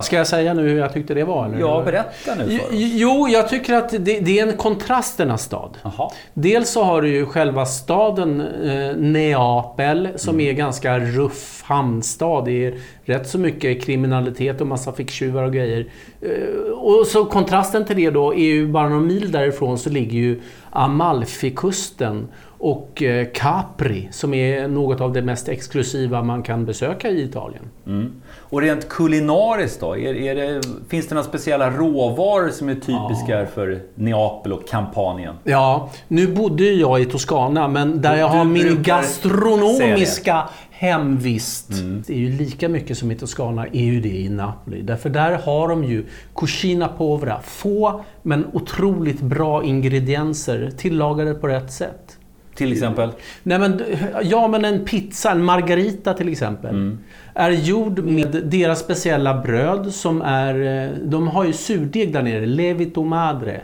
Ska 0.00 0.16
jag 0.16 0.26
säga 0.26 0.54
nu 0.54 0.68
hur 0.68 0.78
jag 0.78 0.92
tyckte 0.92 1.14
det 1.14 1.24
var? 1.24 1.46
Eller? 1.46 1.58
Ja, 1.58 1.82
berätta 1.84 2.34
nu 2.38 2.58
för 2.58 2.64
oss. 2.64 2.70
Jo, 2.72 3.28
jag 3.28 3.48
tycker 3.48 3.74
att 3.74 3.90
det, 3.90 3.98
det 4.20 4.38
är 4.38 4.46
en 4.46 4.56
kontrasternas 4.56 5.42
stad. 5.42 5.70
Jaha. 5.82 6.10
Dels 6.34 6.70
så 6.70 6.82
har 6.84 7.02
du 7.02 7.08
ju 7.08 7.26
själva 7.26 7.66
staden 7.66 8.40
eh, 8.40 8.96
Neapel 8.96 10.08
som 10.16 10.34
Mm. 10.34 10.46
är 10.48 10.52
ganska 10.52 10.98
ruff 10.98 11.62
hamnstad. 11.64 12.44
Det 12.44 12.66
är 12.66 12.74
rätt 13.04 13.28
så 13.28 13.38
mycket 13.38 13.82
kriminalitet 13.84 14.60
och 14.60 14.66
massa 14.66 14.92
ficktjuvar 14.92 15.42
och 15.42 15.52
grejer. 15.52 15.86
Eh, 16.20 16.70
och 16.72 17.06
så 17.06 17.24
kontrasten 17.24 17.84
till 17.84 17.96
det 17.96 18.10
då 18.10 18.34
är 18.34 18.38
ju 18.46 18.66
bara 18.68 18.88
några 18.88 19.02
mil 19.02 19.32
därifrån 19.32 19.78
så 19.78 19.90
ligger 19.90 20.18
ju 20.18 20.40
Amalfikusten 20.70 22.28
och 22.58 23.02
eh, 23.02 23.26
Capri 23.34 24.08
som 24.12 24.34
är 24.34 24.68
något 24.68 25.00
av 25.00 25.12
det 25.12 25.22
mest 25.22 25.48
exklusiva 25.48 26.22
man 26.22 26.42
kan 26.42 26.64
besöka 26.64 27.08
i 27.08 27.22
Italien. 27.22 27.62
Mm. 27.86 28.12
Och 28.34 28.60
rent 28.60 28.88
kulinariskt 28.88 29.80
då? 29.80 29.96
Är, 29.96 30.14
är 30.14 30.34
det, 30.34 30.60
finns 30.88 31.08
det 31.08 31.14
några 31.14 31.28
speciella 31.28 31.70
råvaror 31.70 32.48
som 32.50 32.68
är 32.68 32.74
typiska 32.74 33.46
för 33.54 33.80
Neapel 33.94 34.52
och 34.52 34.68
Kampanien? 34.68 35.34
Ja, 35.44 35.90
nu 36.08 36.26
bodde 36.34 36.64
jag 36.64 37.00
i 37.00 37.04
Toscana 37.04 37.68
men 37.68 38.00
där 38.02 38.12
Du- 38.12 38.18
jag 38.18 38.28
har 38.28 38.44
min 38.44 38.82
gastronomiska 38.82 40.48
hemvist. 40.70 41.68
Det 42.06 42.12
är 42.12 42.18
ju 42.18 42.30
lika 42.32 42.68
mycket 42.68 42.98
som 42.98 43.10
i 43.10 43.14
Toscana, 43.16 43.66
är 43.66 43.84
ju 43.84 44.00
det 44.00 44.08
i 44.08 44.28
Napoli. 44.28 44.82
Därför 44.82 45.10
där 45.10 45.32
har 45.32 45.68
de 45.68 45.84
ju 45.84 46.04
cucina 46.34 46.88
povera. 46.88 47.40
Få 47.42 48.04
men 48.22 48.46
otroligt 48.52 49.20
bra 49.20 49.64
ingredienser 49.64 50.70
tillagade 50.76 51.34
på 51.34 51.46
rätt 51.48 51.72
sätt. 51.72 52.15
Till 52.56 52.72
exempel? 52.72 53.10
Nej, 53.42 53.58
men, 53.58 53.82
ja, 54.22 54.48
men 54.48 54.64
en 54.64 54.84
pizza, 54.84 55.30
en 55.30 55.44
margarita 55.44 56.14
till 56.14 56.28
exempel, 56.28 56.96
är 57.34 57.50
gjord 57.50 57.98
med 58.04 58.42
deras 58.44 58.80
speciella 58.80 59.34
bröd 59.34 59.92
som 59.94 60.22
är... 60.22 60.84
eh, 60.84 60.90
De 61.02 61.28
har 61.28 61.44
ju 61.44 61.52
surdeg 61.52 62.12
där 62.12 62.22
nere, 62.22 62.46
levito 62.46 63.04
madre. 63.04 63.60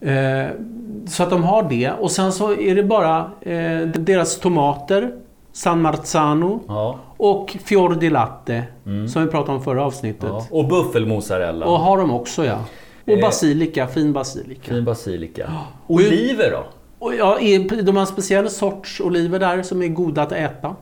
Eh, 0.00 0.50
så 1.06 1.22
att 1.22 1.30
de 1.30 1.44
har 1.44 1.62
det. 1.70 1.90
Och 1.90 2.10
sen 2.10 2.32
så 2.32 2.52
är 2.52 2.74
det 2.74 2.82
bara 2.82 3.30
eh, 3.40 3.80
deras 3.86 4.38
tomater, 4.38 5.10
San 5.52 5.82
Marzano 5.82 6.60
Ja. 6.68 6.98
och 7.16 7.56
fior 7.64 7.94
di 7.94 8.10
latte, 8.10 8.62
som 9.12 9.24
vi 9.24 9.30
pratade 9.30 9.58
om 9.58 9.64
förra 9.64 9.84
avsnittet. 9.84 10.28
ja. 10.32 10.46
Och 10.50 10.68
buffelmozzarella. 10.68 11.66
Och 11.66 11.78
har 11.78 11.98
de 11.98 12.10
också 12.10 12.44
ja. 12.44 12.58
Och 13.06 13.20
basilika, 13.20 13.86
fin 13.86 14.12
basilika. 14.12 14.74
Fin 14.74 14.84
basilika. 14.84 15.50
Oliver 15.86 16.50
då? 16.50 16.64
Och 17.02 17.14
ja, 17.14 17.38
de 17.82 17.96
har 17.96 18.00
en 18.00 18.06
speciell 18.06 18.50
sorts 18.50 19.00
oliver 19.00 19.38
där 19.38 19.62
som 19.62 19.82
är 19.82 19.88
goda 19.88 20.22
att 20.22 20.32
äta. 20.32 20.76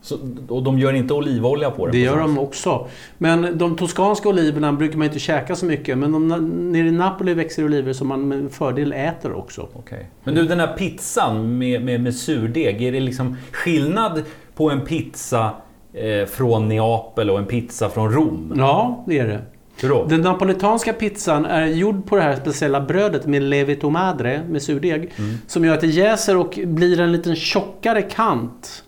Så, 0.00 0.18
och 0.48 0.62
de 0.62 0.78
gör 0.78 0.92
inte 0.92 1.14
olivolja 1.14 1.70
på? 1.70 1.86
Det 1.86 1.92
på 1.92 1.96
gör 1.96 2.18
de 2.18 2.38
också. 2.38 2.88
Men 3.18 3.58
de 3.58 3.76
toskanska 3.76 4.28
oliverna 4.28 4.72
brukar 4.72 4.98
man 4.98 5.06
inte 5.06 5.18
käka 5.18 5.56
så 5.56 5.66
mycket. 5.66 5.98
Men 5.98 6.12
de, 6.12 6.28
nere 6.72 6.86
i 6.86 6.90
Napoli 6.90 7.34
växer 7.34 7.64
oliver 7.64 7.92
som 7.92 8.08
man 8.08 8.28
med 8.28 8.52
fördel 8.52 8.92
äter 8.92 9.32
också. 9.32 9.68
Okej. 9.72 10.10
Men 10.24 10.34
du, 10.34 10.46
den 10.46 10.60
här 10.60 10.76
pizzan 10.76 11.58
med, 11.58 11.84
med, 11.84 12.00
med 12.00 12.14
surdeg, 12.14 12.82
är 12.82 12.92
det 12.92 13.00
liksom 13.00 13.36
skillnad 13.52 14.22
på 14.54 14.70
en 14.70 14.80
pizza 14.80 15.50
eh, 15.92 16.26
från 16.26 16.68
Neapel 16.68 17.30
och 17.30 17.38
en 17.38 17.46
pizza 17.46 17.88
från 17.88 18.12
Rom? 18.12 18.54
Ja, 18.56 19.04
det 19.06 19.18
är 19.18 19.28
det. 19.28 19.42
Hur 19.80 19.88
då? 19.88 20.04
Den 20.04 20.20
napolitanska 20.20 20.92
pizzan 20.92 21.44
är 21.44 21.66
gjord 21.66 22.06
på 22.06 22.16
det 22.16 22.22
här 22.22 22.36
speciella 22.36 22.80
brödet 22.80 23.26
med 23.26 23.42
levito 23.42 23.90
madre, 23.90 24.42
med 24.48 24.62
surdeg. 24.62 25.12
Som 25.46 25.64
gör 25.64 25.74
att 25.74 25.80
det 25.80 25.86
jäser 25.86 26.36
och 26.36 26.58
blir 26.64 27.00
en 27.00 27.12
liten 27.12 27.36
tjockare 27.36 28.02
kant. 28.02 28.84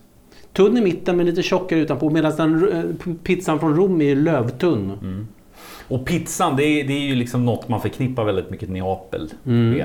Tunn 0.52 0.76
i 0.76 0.80
mitten 0.80 1.16
men 1.16 1.26
lite 1.26 1.42
tjockare 1.42 1.80
utanpå. 1.80 2.10
Medan 2.10 2.36
den 2.36 2.68
eh, 2.68 3.14
pizzan 3.22 3.60
från 3.60 3.76
Rom 3.76 4.00
är 4.00 4.16
lövtunn. 4.16 5.26
Och 5.88 6.06
pizzan, 6.06 6.56
det 6.56 6.64
är, 6.64 6.84
det 6.84 6.92
är 6.92 7.00
ju 7.00 7.14
liksom 7.14 7.44
något 7.44 7.68
man 7.68 7.80
förknippar 7.80 8.24
väldigt 8.24 8.50
mycket 8.50 8.68
Neapel 8.68 9.30
Mm. 9.46 9.78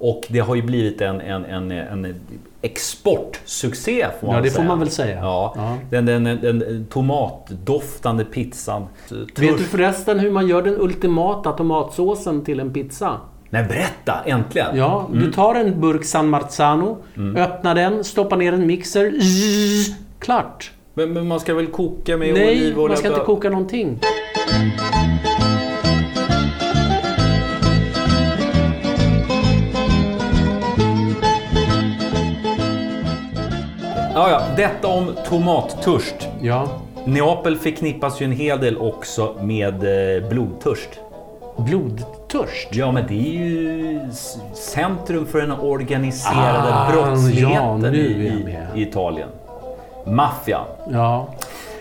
Och 0.00 0.22
det 0.28 0.38
har 0.38 0.54
ju 0.54 0.62
blivit 0.62 1.00
en, 1.00 1.20
en, 1.20 1.44
en, 1.44 1.70
en 1.70 2.14
exportsuccé 2.62 4.06
får 4.20 4.26
man 4.26 4.36
Ja, 4.36 4.42
det 4.42 4.50
får 4.50 4.56
säga. 4.56 4.68
man 4.68 4.78
väl 4.78 4.90
säga. 4.90 5.18
Ja, 5.20 5.52
Ja. 5.56 5.76
Den, 5.90 6.06
den, 6.06 6.24
den 6.24 6.86
tomatdoftande 6.90 8.24
pizzan. 8.24 8.86
Vet 9.10 9.58
du 9.58 9.64
förresten 9.64 10.18
hur 10.18 10.30
man 10.30 10.48
gör 10.48 10.62
den 10.62 10.74
ultimata 10.80 11.52
tomatsåsen 11.52 12.44
till 12.44 12.60
en 12.60 12.72
pizza? 12.72 13.20
Nej, 13.50 13.64
berätta! 13.64 14.20
Äntligen! 14.26 14.76
Ja, 14.76 15.08
du 15.12 15.32
tar 15.32 15.54
en 15.54 15.80
burk 15.80 16.04
San 16.04 16.28
Marzano, 16.28 16.98
öppnar 17.36 17.74
den, 17.74 18.04
stoppar 18.04 18.36
ner 18.36 18.52
en 18.52 18.66
mixer. 18.66 19.20
Zzz, 19.20 19.94
klart! 20.18 20.70
Men, 20.94 21.12
men 21.12 21.28
man 21.28 21.40
ska 21.40 21.54
väl 21.54 21.66
koka 21.66 22.16
med 22.16 22.34
Nej, 22.34 22.58
olivolja? 22.60 22.88
man 22.88 22.96
ska 22.96 23.08
inte 23.08 23.20
koka 23.20 23.50
någonting. 23.50 23.98
Ja, 34.18 34.30
ja. 34.30 34.42
Detta 34.56 34.88
om 34.88 35.14
tomattörst. 35.28 36.28
Ja. 36.40 36.68
Neapel 37.04 37.56
förknippas 37.58 38.20
ju 38.20 38.24
en 38.24 38.32
hel 38.32 38.60
del 38.60 38.78
också 38.78 39.34
med 39.40 39.74
eh, 39.74 40.28
blodtörst. 40.28 40.88
Blodtörst. 41.56 42.68
Ja, 42.72 42.92
men 42.92 43.06
det 43.06 43.14
är 43.14 43.32
ju 43.32 44.00
centrum 44.54 45.26
för 45.26 45.40
den 45.40 45.52
organiserade 45.52 46.74
Ah, 46.74 46.92
brottsligheten 46.92 47.54
ja, 47.54 47.76
nu 47.76 47.96
i, 47.96 48.56
i 48.74 48.82
Italien. 48.82 49.28
Maffian. 50.06 50.64
Ja. 50.92 51.28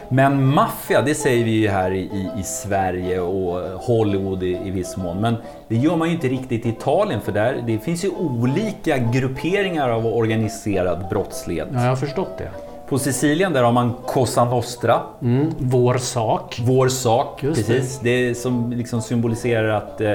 Men 0.10 0.46
maffia, 0.54 1.02
det 1.02 1.16
säger 1.16 1.46
vi 1.46 1.52
ju 1.52 1.68
här 1.70 1.92
i, 1.92 2.00
i, 2.00 2.30
i 2.40 2.44
Sverige 2.44 3.20
och 3.20 3.62
Hollywood 3.82 4.44
i, 4.44 4.60
i 4.66 4.72
viss 4.72 4.98
mån. 4.98 5.18
Men 5.22 5.36
det 5.68 5.76
gör 5.76 5.96
man 5.96 6.08
ju 6.08 6.14
inte 6.14 6.28
riktigt 6.28 6.66
i 6.66 6.70
Italien 6.70 7.22
för 7.22 7.32
där 7.32 7.64
det 7.68 7.80
finns 7.80 8.06
ju 8.06 8.10
olika 8.10 8.98
grupperingar 8.98 9.90
av 9.90 10.06
organiserad 10.08 11.06
brottslighet. 11.10 11.68
ja, 11.74 11.82
jag 11.82 11.90
har 11.90 11.96
förstått 11.96 12.38
det. 12.38 12.50
På 12.90 13.00
Sicilien 13.00 13.54
där 13.54 13.64
har 13.64 13.72
man 13.72 13.94
Cosa 14.06 14.46
Nostra, 14.46 15.00
Mm. 15.22 15.54
Vår 15.58 15.98
sak. 15.98 16.60
vår 16.66 16.88
sak. 16.88 17.44
Just 17.44 17.68
det. 17.68 17.74
precis. 17.74 18.00
Det. 18.00 18.36
som 18.38 18.72
liksom 18.72 19.02
symboliserar 19.02 19.70
att 19.70 20.02
eh, 20.02 20.14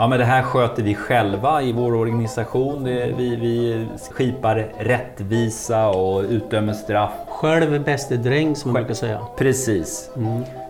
ja, 0.00 0.06
men 0.06 0.18
det 0.18 0.24
här 0.24 0.42
sköter 0.42 0.82
vi 0.82 0.94
själva 0.94 1.62
i 1.62 1.72
vår 1.72 1.94
organisation. 1.94 2.84
Vi, 2.84 3.36
vi 3.36 3.86
skipar 4.10 4.72
rättvisa 4.78 5.88
och 5.88 6.22
utdömer 6.22 6.72
straff. 6.72 7.10
Själv 7.28 7.74
är 7.74 7.78
bäste 7.78 8.16
dräng 8.16 8.56
som 8.56 8.72
man 8.72 8.82
brukar 8.82 8.94
säga. 8.94 9.20
Precis. 9.38 10.10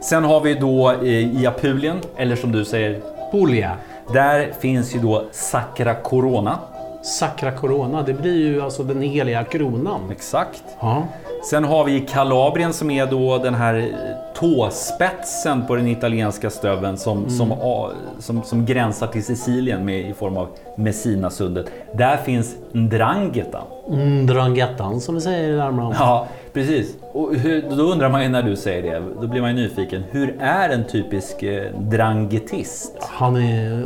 Sen 0.00 0.24
har 0.24 0.40
vi 0.40 0.54
då 0.54 0.92
eh, 0.92 1.42
i 1.42 1.46
Apulien, 1.46 1.96
eller 2.16 2.36
som 2.36 2.52
du 2.52 2.64
säger, 2.64 3.00
Puglia. 3.32 3.76
där 4.12 4.52
finns 4.60 4.94
ju 4.94 4.98
då 4.98 5.24
Sacra 5.32 5.94
Corona. 5.94 6.58
Sacra 7.02 7.52
Corona, 7.52 8.02
det 8.02 8.12
blir 8.12 8.46
ju 8.46 8.62
alltså 8.62 8.82
den 8.82 9.02
heliga 9.02 9.44
kronan. 9.44 10.00
Exakt. 10.10 10.62
Ja. 10.80 11.06
Sen 11.42 11.64
har 11.64 11.84
vi 11.84 12.00
Kalabrien 12.00 12.72
som 12.72 12.90
är 12.90 13.06
då 13.06 13.38
den 13.38 13.54
här 13.54 13.88
tåspetsen 14.34 15.66
på 15.66 15.76
den 15.76 15.86
italienska 15.86 16.50
stöveln 16.50 16.96
som, 16.98 17.30
som, 17.30 17.52
a- 17.52 17.90
som, 18.18 18.42
som 18.42 18.66
gränsar 18.66 19.06
till 19.06 19.24
Sicilien 19.24 19.84
med, 19.84 20.10
i 20.10 20.12
form 20.14 20.36
av 20.36 20.48
Messinasundet. 20.76 21.66
Där 21.94 22.16
finns 22.16 22.56
Ndrangheta. 22.72 23.60
Mm, 23.90 24.26
Drangettan 24.26 25.00
som 25.00 25.14
vi 25.14 25.20
säger 25.20 25.48
i 25.48 25.52
Värmland. 25.56 25.94
Ja, 25.98 26.26
precis. 26.52 26.94
Och 27.12 27.34
hur, 27.34 27.62
då 27.76 27.82
undrar 27.82 28.08
man 28.08 28.22
ju 28.22 28.28
när 28.28 28.42
du 28.42 28.56
säger 28.56 28.82
det, 28.82 29.02
då 29.20 29.26
blir 29.26 29.40
man 29.40 29.56
ju 29.56 29.62
nyfiken. 29.62 30.02
Hur 30.10 30.36
är 30.40 30.68
en 30.68 30.84
typisk 30.84 31.42
eh, 31.42 31.64
dranghetist? 31.78 32.96
Han 33.00 33.36
är, 33.36 33.84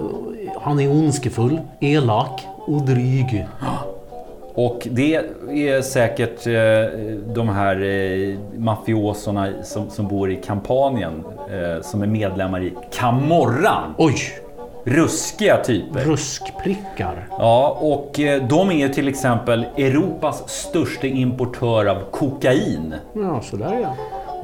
han 0.60 0.80
är 0.80 0.90
ondskefull, 0.90 1.60
elak 1.80 2.42
och 2.66 2.82
dryg. 2.82 3.46
Och 4.54 4.88
det 4.90 5.14
är 5.48 5.82
säkert 5.82 6.46
eh, 6.46 6.98
de 7.34 7.48
här 7.48 7.82
eh, 7.82 8.38
mafiosorna 8.58 9.48
som, 9.62 9.90
som 9.90 10.08
bor 10.08 10.30
i 10.30 10.36
Kampanien 10.36 11.24
eh, 11.50 11.82
som 11.82 12.02
är 12.02 12.06
medlemmar 12.06 12.62
i 12.62 12.72
Camorran. 12.92 13.94
Oj! 13.98 14.14
Ruskiga 14.84 15.56
typer. 15.64 16.00
Ruskprickar. 16.00 17.28
Ja, 17.30 17.78
och 17.80 18.20
eh, 18.20 18.42
de 18.48 18.70
är 18.70 18.74
ju 18.74 18.88
till 18.88 19.08
exempel 19.08 19.66
Europas 19.76 20.48
största 20.50 21.06
importör 21.06 21.86
av 21.86 22.10
kokain. 22.10 22.94
Ja, 23.14 23.40
sådär 23.42 23.78
ja. 23.82 23.94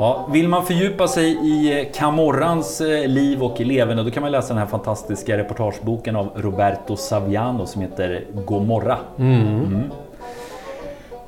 Ja, 0.00 0.26
vill 0.32 0.48
man 0.48 0.66
fördjupa 0.66 1.08
sig 1.08 1.30
i 1.30 1.80
eh, 1.80 1.92
Camorrans 1.94 2.80
eh, 2.80 3.08
liv 3.08 3.42
och 3.42 3.60
leverne 3.60 4.02
då 4.02 4.10
kan 4.10 4.22
man 4.22 4.32
läsa 4.32 4.48
den 4.48 4.58
här 4.58 4.66
fantastiska 4.66 5.38
reportageboken 5.38 6.16
av 6.16 6.30
Roberto 6.34 6.96
Saviano 6.96 7.66
som 7.66 7.82
heter 7.82 8.24
Gomorra. 8.34 8.98
Mm. 9.18 9.90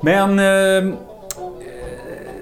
Men 0.01 0.39
eh, 0.39 0.95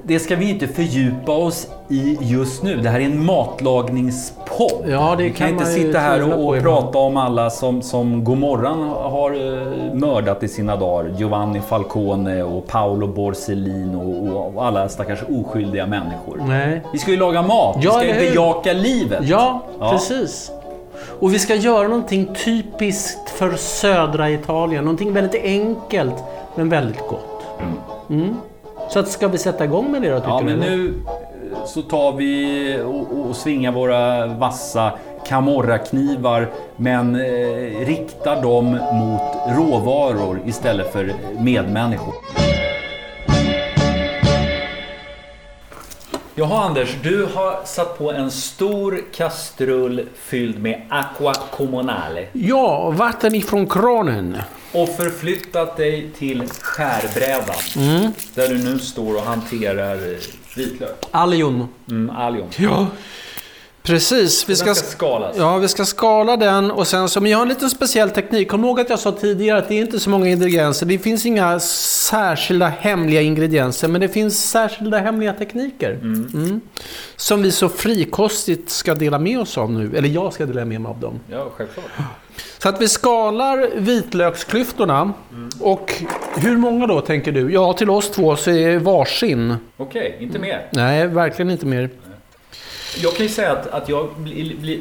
det 0.04 0.20
ska 0.20 0.36
vi 0.36 0.50
inte 0.50 0.68
fördjupa 0.68 1.32
oss 1.32 1.68
i 1.90 2.18
just 2.22 2.64
nu. 2.64 2.78
Det 2.78 2.90
här 2.90 3.00
är 3.00 3.06
en 3.06 3.26
matlagningspodd. 3.26 4.84
Ja, 4.88 5.16
vi 5.18 5.30
kan, 5.30 5.48
kan 5.48 5.50
inte 5.50 5.66
sitta 5.66 6.00
här 6.00 6.34
och, 6.34 6.48
och 6.56 6.62
prata 6.62 6.98
om 6.98 7.18
alla 7.18 7.50
som, 7.50 7.82
som 7.82 8.24
Gomorran 8.24 8.90
har 8.90 9.32
eh, 9.32 9.94
mördat 9.94 10.44
i 10.44 10.48
sina 10.48 10.76
dagar. 10.76 11.14
Giovanni 11.18 11.60
Falcone 11.62 12.44
och 12.44 12.68
Paolo 12.68 13.08
Borsellino 13.08 14.32
och, 14.32 14.56
och 14.56 14.66
alla 14.66 14.90
stackars 14.90 15.20
oskyldiga 15.30 15.86
människor. 15.86 16.42
Nej. 16.48 16.82
Vi 16.94 17.00
ska 17.00 17.12
ju 17.12 17.18
laga 17.18 17.42
mat. 17.42 17.78
Ja, 17.82 17.98
vi 18.02 18.10
ska 18.10 18.20
ju 18.24 18.30
bejaka 18.30 18.74
livet. 18.74 19.20
Ja, 19.24 19.62
Ja. 19.80 19.92
precis. 19.92 20.52
Och 21.20 21.34
vi 21.34 21.40
ska 21.40 21.56
göra 21.56 21.88
någonting 21.88 22.36
typiskt 22.46 23.30
för 23.30 23.56
södra 23.56 24.30
Italien. 24.30 24.84
Någonting 24.84 25.14
väldigt 25.14 25.44
enkelt, 25.44 26.16
men 26.56 26.70
väldigt 26.70 27.08
gott. 27.08 27.46
Mm. 28.10 28.36
Så 28.94 29.00
att 29.00 29.08
ska 29.10 29.28
vi 29.28 29.38
sätta 29.38 29.64
igång 29.64 29.92
med 29.92 30.02
det 30.02 30.10
då, 30.10 30.20
tycker 30.20 30.30
Ja, 30.32 30.40
du? 30.40 30.46
men 30.46 30.62
eller? 30.64 30.78
nu 30.78 30.94
eh, 31.54 31.66
så 31.66 31.82
tar 31.82 32.12
vi 32.12 32.80
och, 32.86 33.30
och 33.30 33.36
svingar 33.36 33.72
våra 33.72 34.26
vassa 34.26 34.92
Camorra-knivar 35.28 36.48
men 36.76 37.16
eh, 37.16 37.86
riktar 37.86 38.42
dem 38.42 38.66
mot 38.94 39.22
råvaror 39.58 40.40
istället 40.46 40.94
för 40.94 41.14
medmänniskor. 41.40 42.14
Jaha 46.36 46.64
Anders, 46.66 46.96
du 47.04 47.26
har 47.34 47.66
satt 47.66 47.98
på 47.98 48.12
en 48.12 48.32
stor 48.32 49.02
kastrull 49.14 50.06
fylld 50.16 50.62
med 50.64 50.82
aqua 50.90 51.34
comunale 51.34 52.26
Ja, 52.34 52.90
vatten 52.98 53.36
ifrån 53.36 53.68
kranen. 53.68 54.38
Och 54.72 54.90
förflyttat 54.90 55.78
dig 55.78 56.10
till 56.18 56.44
skärbrädan 56.62 57.56
där 58.36 58.48
du 58.48 58.58
nu 58.58 58.80
står 58.80 59.16
och 59.16 59.22
hanterar 59.22 59.96
eh, 59.96 60.18
vitlök. 60.56 61.06
Allion. 61.12 61.68
Mm, 61.90 62.10
allium. 62.10 62.48
Ja, 62.58 62.88
Precis. 63.84 64.50
Vi 64.50 64.56
ska, 64.56 64.76
ska 64.76 64.88
skalas. 64.88 65.38
ja, 65.38 65.58
vi 65.58 65.68
ska 65.68 65.86
skala 65.86 66.38
den 66.38 66.72
och 66.72 66.88
sen 66.88 67.10
så... 67.10 67.22
Men 67.22 67.32
jag 67.32 67.38
har 67.38 67.44
en 67.44 67.50
liten 67.50 67.70
speciell 67.70 68.10
teknik. 68.10 68.50
Kom 68.50 68.66
ihåg 68.66 68.80
att 68.80 68.90
jag 68.90 69.00
sa 69.00 69.12
tidigare 69.12 69.58
att 69.58 69.68
det 69.68 69.76
är 69.76 69.82
inte 69.82 70.00
så 70.00 70.10
många 70.10 70.28
ingredienser. 70.28 70.86
Det 70.86 71.00
finns 71.00 71.26
inga 71.26 71.60
särskilda 71.60 72.68
hemliga 72.68 73.22
ingredienser, 73.22 73.88
men 73.88 74.02
det 74.02 74.10
finns 74.10 74.50
särskilda 74.50 74.98
hemliga 74.98 75.34
tekniker. 75.34 75.92
Mm. 75.92 76.62
Som 77.16 77.42
vi 77.42 77.52
så 77.52 77.70
frikostigt 77.70 78.70
ska 78.70 78.96
dela 78.96 79.20
med 79.20 79.40
oss 79.40 79.58
av 79.58 79.72
nu. 79.72 79.98
Eller 79.98 80.10
jag 80.10 80.34
ska 80.34 80.46
dela 80.46 80.66
med 80.66 80.82
mig 80.82 80.90
av 80.90 81.00
dem. 81.00 81.20
Ja, 81.30 81.50
självklart. 81.56 81.86
Så 82.58 82.70
att 82.70 82.82
vi 82.82 82.88
skalar 82.88 83.70
vitlöksklyftorna. 83.76 85.14
Och 85.60 85.94
hur 86.36 86.58
många 86.58 86.88
då, 86.88 87.02
tänker 87.02 87.32
du? 87.32 87.54
Ja, 87.54 87.74
till 87.74 87.90
oss 87.90 88.12
två 88.12 88.36
så 88.36 88.52
är 88.52 88.70
det 88.70 88.80
varsin. 88.80 89.56
Okej, 89.78 90.18
inte 90.20 90.40
mer. 90.40 90.68
Nej, 90.70 91.08
verkligen 91.08 91.52
inte 91.52 91.66
mer. 91.66 91.90
Jag 92.98 93.16
kan 93.16 93.26
ju 93.26 93.32
säga 93.32 93.52
att, 93.52 93.68
att 93.68 93.90
jag, 93.90 94.10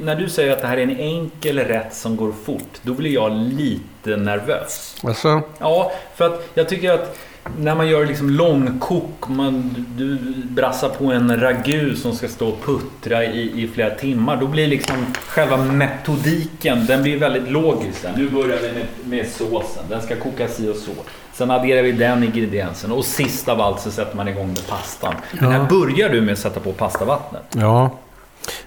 när 0.03 0.15
du 0.17 0.29
säger 0.29 0.53
att 0.53 0.61
det 0.61 0.67
här 0.67 0.77
är 0.77 0.83
en 0.83 0.99
enkel 1.01 1.59
rätt 1.59 1.95
som 1.95 2.17
går 2.17 2.33
fort, 2.45 2.79
då 2.83 2.93
blir 2.93 3.11
jag 3.11 3.33
lite 3.33 4.17
nervös. 4.17 4.97
Alltså, 5.03 5.43
Ja, 5.59 5.93
för 6.15 6.27
att 6.27 6.49
jag 6.55 6.69
tycker 6.69 6.91
att 6.93 7.19
när 7.59 7.75
man 7.75 7.89
gör 7.89 8.07
liksom 8.07 8.31
långkok, 8.31 9.29
man, 9.29 9.87
du 9.97 10.19
brassar 10.45 10.89
på 10.89 11.05
en 11.05 11.41
ragu 11.41 11.97
som 11.97 12.15
ska 12.15 12.29
stå 12.29 12.49
och 12.49 12.65
puttra 12.65 13.25
i, 13.25 13.63
i 13.63 13.69
flera 13.69 13.91
timmar. 13.91 14.37
Då 14.37 14.47
blir 14.47 14.67
liksom 14.67 14.97
själva 15.27 15.57
metodiken, 15.57 16.87
den 16.87 17.03
blir 17.03 17.19
väldigt 17.19 17.51
logisk. 17.51 18.05
Nu 18.17 18.31
börjar 18.31 18.59
vi 18.63 18.73
med, 18.73 18.87
med 19.05 19.27
såsen, 19.27 19.83
den 19.89 20.03
ska 20.03 20.17
kokas 20.17 20.61
i 20.61 20.69
och 20.69 20.77
så. 20.77 20.93
Sen 21.33 21.51
adderar 21.51 21.83
vi 21.83 21.93
den 21.93 22.25
ingrediensen 22.25 22.93
och 22.93 23.05
sist 23.05 23.49
av 23.49 23.61
allt 23.61 23.81
så 23.81 23.91
sätter 23.91 24.17
man 24.17 24.29
igång 24.29 24.49
med 24.49 24.67
pastan. 24.69 25.15
Men 25.33 25.53
här 25.53 25.65
börjar 25.69 26.09
du 26.09 26.21
med 26.21 26.33
att 26.33 26.39
sätta 26.39 26.61
på 26.61 26.73
pastavattnet. 26.73 27.43
Ja. 27.57 27.91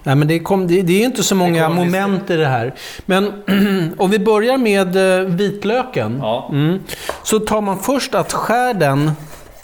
Nej, 0.04 0.16
men 0.16 0.28
det, 0.28 0.40
kom, 0.40 0.68
det, 0.68 0.82
det 0.82 1.02
är 1.02 1.06
inte 1.06 1.24
så 1.24 1.36
många 1.36 1.70
moment 1.70 2.30
i 2.30 2.38
det 2.38 2.48
här. 2.48 2.74
Men 3.06 3.44
om 3.98 4.12
vi 4.12 4.20
börjar 4.20 4.58
med 4.58 5.20
eh, 5.20 5.26
vitlöken. 5.26 6.20
Ja. 6.22 6.50
Mm, 6.52 6.80
så 7.24 7.40
tar 7.40 7.62
man 7.62 7.80
först 7.80 8.16
att 8.16 8.34
skär 8.34 8.74
den 8.74 9.12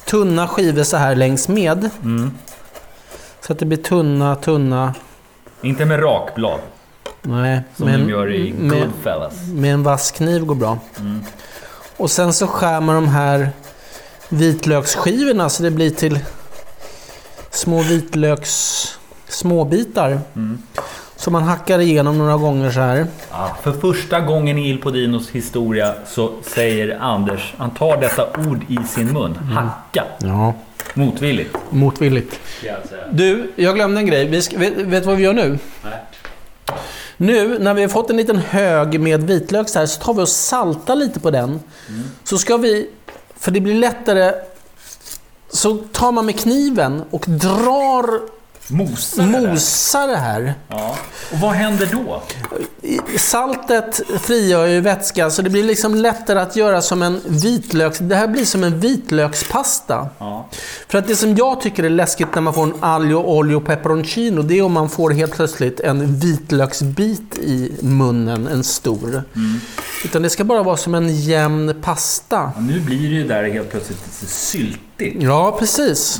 tunna 0.05 0.47
skivor 0.47 0.83
så 0.83 0.97
här 0.97 1.15
längs 1.15 1.47
med. 1.47 1.89
Mm. 2.03 2.31
Så 3.41 3.53
att 3.53 3.59
det 3.59 3.65
blir 3.65 3.77
tunna, 3.77 4.35
tunna. 4.35 4.93
Inte 5.61 5.85
med 5.85 6.03
rakblad, 6.03 6.59
Nej, 7.21 7.61
som 7.75 7.85
med, 7.85 7.99
de 7.99 8.09
gör 8.09 8.33
i 8.33 8.53
med, 8.53 8.81
Goodfellas. 8.81 9.33
med 9.47 9.73
en 9.73 9.83
vass 9.83 10.11
kniv 10.11 10.45
går 10.45 10.55
bra. 10.55 10.77
Mm. 10.99 11.23
Och 11.97 12.11
sen 12.11 12.33
så 12.33 12.47
skär 12.47 12.81
man 12.81 12.95
de 12.95 13.07
här 13.07 13.49
vitlöksskivorna 14.29 15.49
så 15.49 15.63
det 15.63 15.71
blir 15.71 15.89
till 15.89 16.19
små 17.51 17.81
vitlöks 17.81 18.85
småbitar. 19.29 20.19
Mm. 20.35 20.57
Som 21.15 21.33
man 21.33 21.43
hackar 21.43 21.79
igenom 21.79 22.17
några 22.17 22.37
gånger 22.37 22.71
så 22.71 22.79
här. 22.79 23.07
Ja, 23.31 23.57
för 23.61 23.71
första 23.71 24.19
gången 24.19 24.57
i 24.57 24.69
Il 24.69 24.81
Podinos 24.81 25.29
historia 25.29 25.93
så 26.07 26.31
säger 26.41 26.97
Anders, 27.01 27.53
han 27.57 27.71
tar 27.71 27.97
detta 27.97 28.27
ord 28.47 28.65
i 28.67 28.77
sin 28.87 29.13
mun. 29.13 29.35
Hacka. 29.35 30.03
Ja. 30.19 30.53
Motvilligt. 30.93 31.55
Motvilligt. 31.69 32.39
Du, 33.11 33.51
jag 33.55 33.75
glömde 33.75 33.99
en 33.99 34.05
grej. 34.05 34.25
Vi 34.25 34.41
ska, 34.41 34.57
vet, 34.57 34.73
vet 34.77 35.03
du 35.03 35.07
vad 35.07 35.17
vi 35.17 35.23
gör 35.23 35.33
nu? 35.33 35.59
Nej. 35.83 35.93
Nu 37.17 37.59
när 37.59 37.73
vi 37.73 37.81
har 37.81 37.89
fått 37.89 38.09
en 38.09 38.17
liten 38.17 38.37
hög 38.37 38.99
med 38.99 39.23
vitlök 39.23 39.69
så 39.69 39.79
här 39.79 39.85
så 39.85 40.01
tar 40.01 40.13
vi 40.13 40.21
och 40.21 40.29
saltar 40.29 40.95
lite 40.95 41.19
på 41.19 41.31
den. 41.31 41.59
Så 42.23 42.37
ska 42.37 42.57
vi, 42.57 42.89
för 43.35 43.51
det 43.51 43.61
blir 43.61 43.73
lättare, 43.73 44.33
så 45.49 45.77
tar 45.77 46.11
man 46.11 46.25
med 46.25 46.39
kniven 46.39 47.03
och 47.09 47.25
drar, 47.27 48.19
Mosa 48.71 49.25
mosar 49.25 50.07
det 50.07 50.17
här. 50.17 50.53
Ja. 50.67 50.97
Och 51.31 51.39
vad 51.39 51.51
händer 51.51 51.89
då? 51.91 52.23
Saltet 53.17 54.01
frigör 54.21 54.67
ju 54.67 54.81
vätska 54.81 55.29
så 55.29 55.41
det 55.41 55.49
blir 55.49 55.63
liksom 55.63 55.95
lättare 55.95 56.39
att 56.39 56.55
göra 56.55 56.81
som 56.81 57.01
en 57.01 57.21
vitlöks... 57.27 57.99
Det 57.99 58.15
här 58.15 58.27
blir 58.27 58.45
som 58.45 58.63
en 58.63 58.79
vitlökspasta. 58.79 60.09
Ja. 60.17 60.49
För 60.87 60.97
att 60.97 61.07
det 61.07 61.15
som 61.15 61.35
jag 61.35 61.61
tycker 61.61 61.83
är 61.83 61.89
läskigt 61.89 62.35
när 62.35 62.41
man 62.41 62.53
får 62.53 62.63
en 62.63 62.73
aglio, 62.79 63.15
olio, 63.15 63.59
peperoncino, 63.59 64.41
det 64.41 64.57
är 64.57 64.61
om 64.61 64.73
man 64.73 64.89
får 64.89 65.11
helt 65.11 65.31
plötsligt 65.31 65.79
en 65.79 66.19
vitlöksbit 66.19 67.37
i 67.37 67.71
munnen, 67.79 68.47
en 68.47 68.63
stor. 68.63 69.23
Utan 70.05 70.21
det 70.21 70.29
ska 70.29 70.43
bara 70.43 70.63
vara 70.63 70.77
som 70.77 70.95
en 70.95 71.15
jämn 71.15 71.81
pasta. 71.81 72.51
Ja, 72.55 72.61
nu 72.61 72.79
blir 72.79 73.09
det 73.09 73.15
ju 73.15 73.27
där 73.27 73.43
helt 73.43 73.71
plötsligt 73.71 73.99
lite 74.05 74.33
syltigt. 74.33 75.23
Ja, 75.23 75.55
precis. 75.59 76.19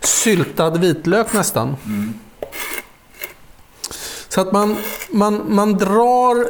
Syltad 0.00 0.76
vitlök 0.80 1.32
nästan. 1.32 1.76
Så 4.28 4.40
att 4.40 4.52
man, 4.52 4.76
man, 5.10 5.54
man 5.54 5.72
drar 5.78 6.48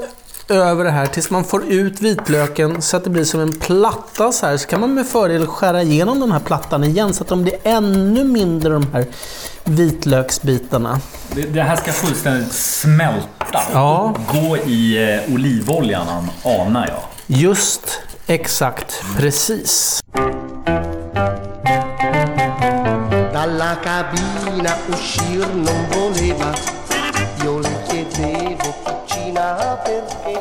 över 0.48 0.84
det 0.84 0.90
här 0.90 1.06
tills 1.06 1.30
man 1.30 1.44
får 1.44 1.64
ut 1.72 2.00
vitlöken 2.00 2.82
så 2.82 2.96
att 2.96 3.04
det 3.04 3.10
blir 3.10 3.24
som 3.24 3.40
en 3.40 3.52
platta 3.52 4.32
så 4.32 4.46
här. 4.46 4.56
Så 4.56 4.68
kan 4.68 4.80
man 4.80 4.94
med 4.94 5.06
fördel 5.06 5.46
skära 5.46 5.82
igenom 5.82 6.20
den 6.20 6.32
här 6.32 6.40
plattan 6.40 6.84
igen 6.84 7.14
så 7.14 7.22
att 7.22 7.28
de 7.28 7.42
blir 7.42 7.54
ännu 7.62 8.24
mindre 8.24 8.72
de 8.72 8.86
här 8.92 9.06
vitlöksbitarna. 9.64 11.00
Det, 11.34 11.42
det 11.42 11.62
här 11.62 11.76
ska 11.76 11.92
fullständigt 11.92 12.52
smälta. 12.52 13.60
Ja. 13.72 14.14
Gå 14.32 14.56
i 14.56 15.12
eh, 15.26 15.34
olivoljan 15.34 16.08
an- 16.08 16.30
anar 16.60 16.88
jag. 16.88 17.02
Just 17.38 18.00
exakt 18.26 19.02
precis. 19.16 20.00
Dalla 23.48 23.76
cabina 23.76 24.76
uscir 24.88 25.46
non 25.54 25.88
voleva, 25.90 26.52
io 27.42 27.60
le 27.60 27.70
chiedevo 27.88 28.74
cucina 28.84 29.78
perché. 29.84 30.38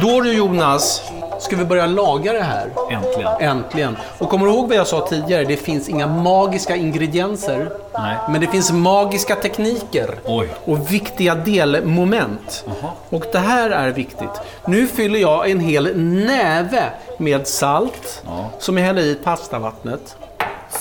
Då 0.00 0.20
du 0.20 0.32
Jonas, 0.32 1.02
ska 1.40 1.56
vi 1.56 1.64
börja 1.64 1.86
laga 1.86 2.32
det 2.32 2.42
här. 2.42 2.70
Äntligen. 2.90 3.32
Äntligen. 3.40 3.96
Och 4.18 4.28
kommer 4.30 4.46
du 4.46 4.52
ihåg 4.52 4.68
vad 4.68 4.76
jag 4.76 4.86
sa 4.86 5.06
tidigare? 5.06 5.44
Det 5.44 5.56
finns 5.56 5.88
inga 5.88 6.06
magiska 6.06 6.76
ingredienser. 6.76 7.70
Nej. 7.94 8.16
Men 8.30 8.40
det 8.40 8.46
finns 8.46 8.72
magiska 8.72 9.36
tekniker. 9.36 10.14
Oj. 10.24 10.48
Och 10.64 10.92
viktiga 10.92 11.34
delmoment. 11.34 12.64
Och 13.10 13.24
det 13.32 13.38
här 13.38 13.70
är 13.70 13.90
viktigt. 13.90 14.40
Nu 14.66 14.86
fyller 14.86 15.18
jag 15.18 15.50
en 15.50 15.60
hel 15.60 15.96
näve 16.26 16.84
med 17.18 17.46
salt. 17.46 18.22
Ja. 18.26 18.50
Som 18.58 18.78
jag 18.78 18.84
häller 18.84 19.02
i 19.02 19.14
pastavattnet. 19.14 20.16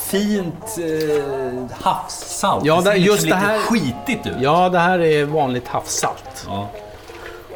Fint 0.10 0.78
eh, 0.78 1.78
havssalt. 1.82 2.66
Ja, 2.66 2.76
det 2.76 2.84
ser 2.84 2.92
det- 2.92 2.98
liksom 2.98 3.12
just 3.16 3.22
det 3.22 3.26
lite 3.26 3.38
här- 3.38 3.58
skitigt 3.60 4.28
ut. 4.28 4.36
Ja, 4.40 4.70
det 4.70 4.80
här 4.80 5.00
är 5.00 5.26
vanligt 5.26 5.68
havssalt. 5.68 6.46
Ja. 6.48 6.68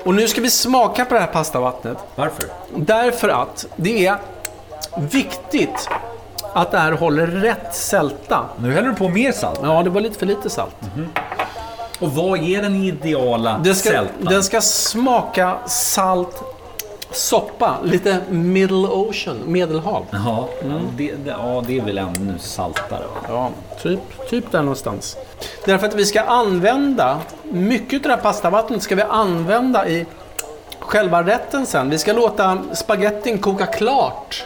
Och 0.05 0.13
nu 0.13 0.27
ska 0.27 0.41
vi 0.41 0.49
smaka 0.49 1.05
på 1.05 1.13
det 1.13 1.19
här 1.19 1.27
pastavattnet. 1.27 1.97
Varför? 2.15 2.45
Därför 2.75 3.29
att 3.29 3.65
det 3.75 4.05
är 4.07 4.17
viktigt 4.95 5.89
att 6.53 6.71
det 6.71 6.77
här 6.79 6.91
håller 6.91 7.27
rätt 7.27 7.75
sälta. 7.75 8.45
Nu 8.57 8.73
häller 8.73 8.89
du 8.89 8.95
på 8.95 9.09
mer 9.09 9.31
salt. 9.31 9.59
Ja, 9.63 9.83
det 9.83 9.89
var 9.89 10.01
lite 10.01 10.19
för 10.19 10.25
lite 10.25 10.49
salt. 10.49 10.75
Och 11.99 12.11
vad 12.11 12.39
är 12.39 12.61
den 12.61 12.75
ideala 12.83 13.57
Det 13.63 13.75
ska, 13.75 13.89
sältan? 13.89 14.15
den 14.33 14.43
ska 14.43 14.61
smaka 14.61 15.57
salt 15.67 16.43
soppa. 17.13 17.78
Lite 17.84 18.19
middle 18.30 18.88
ocean, 18.88 19.38
medelhav. 19.45 20.06
Jaha, 20.12 20.45
det, 20.97 21.12
det, 21.26 21.30
ja, 21.30 21.63
det 21.67 21.78
är 21.78 21.82
väl 21.82 21.97
ännu 21.97 22.39
saltare 22.39 23.04
va? 23.04 23.21
Ja, 23.28 23.49
typ, 23.82 23.99
typ 24.30 24.52
där 24.52 24.62
någonstans. 24.62 25.17
Därför 25.65 25.88
att 25.88 25.95
vi 25.95 26.06
ska 26.06 26.21
använda, 26.21 27.19
mycket 27.43 27.97
av 27.97 28.02
det 28.02 28.15
här 28.15 28.21
pastavattnet 28.21 28.84
ska 28.84 28.95
vi 28.95 29.02
använda 29.02 29.88
i 29.88 30.06
själva 30.80 31.23
rätten 31.23 31.65
sen. 31.65 31.89
Vi 31.89 31.97
ska 31.97 32.13
låta 32.13 32.58
spagettin 32.73 33.38
koka 33.38 33.65
klart. 33.65 34.45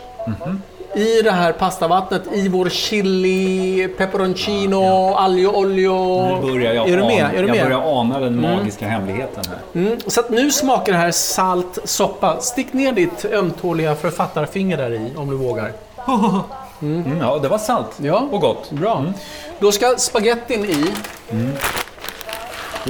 I 0.95 1.21
det 1.21 1.32
här 1.32 1.52
pastavattnet, 1.52 2.21
i 2.34 2.47
vår 2.47 2.69
chili, 2.69 3.88
peperoncino, 3.97 5.13
aglio 5.15 5.47
olio. 5.47 6.36
Nu 6.41 6.52
börjar 6.52 6.73
jag, 6.73 6.89
är 6.89 6.97
du 6.97 7.04
med? 7.04 7.26
Är 7.36 7.41
du 7.41 7.47
jag 7.47 7.56
med? 7.56 7.63
börjar 7.65 8.00
ana 8.00 8.19
den 8.19 8.41
magiska 8.41 8.88
hemligheten 8.88 9.43
här. 9.50 9.82
Mm, 9.82 10.00
så 10.08 10.19
att 10.19 10.30
nu 10.30 10.52
smakar 10.52 10.91
det 10.93 10.97
här 11.00 11.12
salt 11.12 11.78
soppa. 11.84 12.39
Stick 12.39 12.73
ner 12.73 12.91
ditt 12.91 13.26
ömtåliga 13.26 13.95
författarfinger 13.95 14.78
där 14.78 14.91
i 14.93 15.12
om 15.17 15.30
du 15.30 15.36
vågar. 15.36 15.71
Mm, 16.82 17.17
ja, 17.21 17.39
det 17.41 17.47
var 17.47 17.58
salt 17.58 17.88
Ja. 18.02 18.28
och 18.32 18.41
gott. 18.41 18.71
Bra. 18.71 19.06
Då 19.60 19.71
ska 19.71 19.95
spagettin 19.97 20.65
i. 20.65 20.86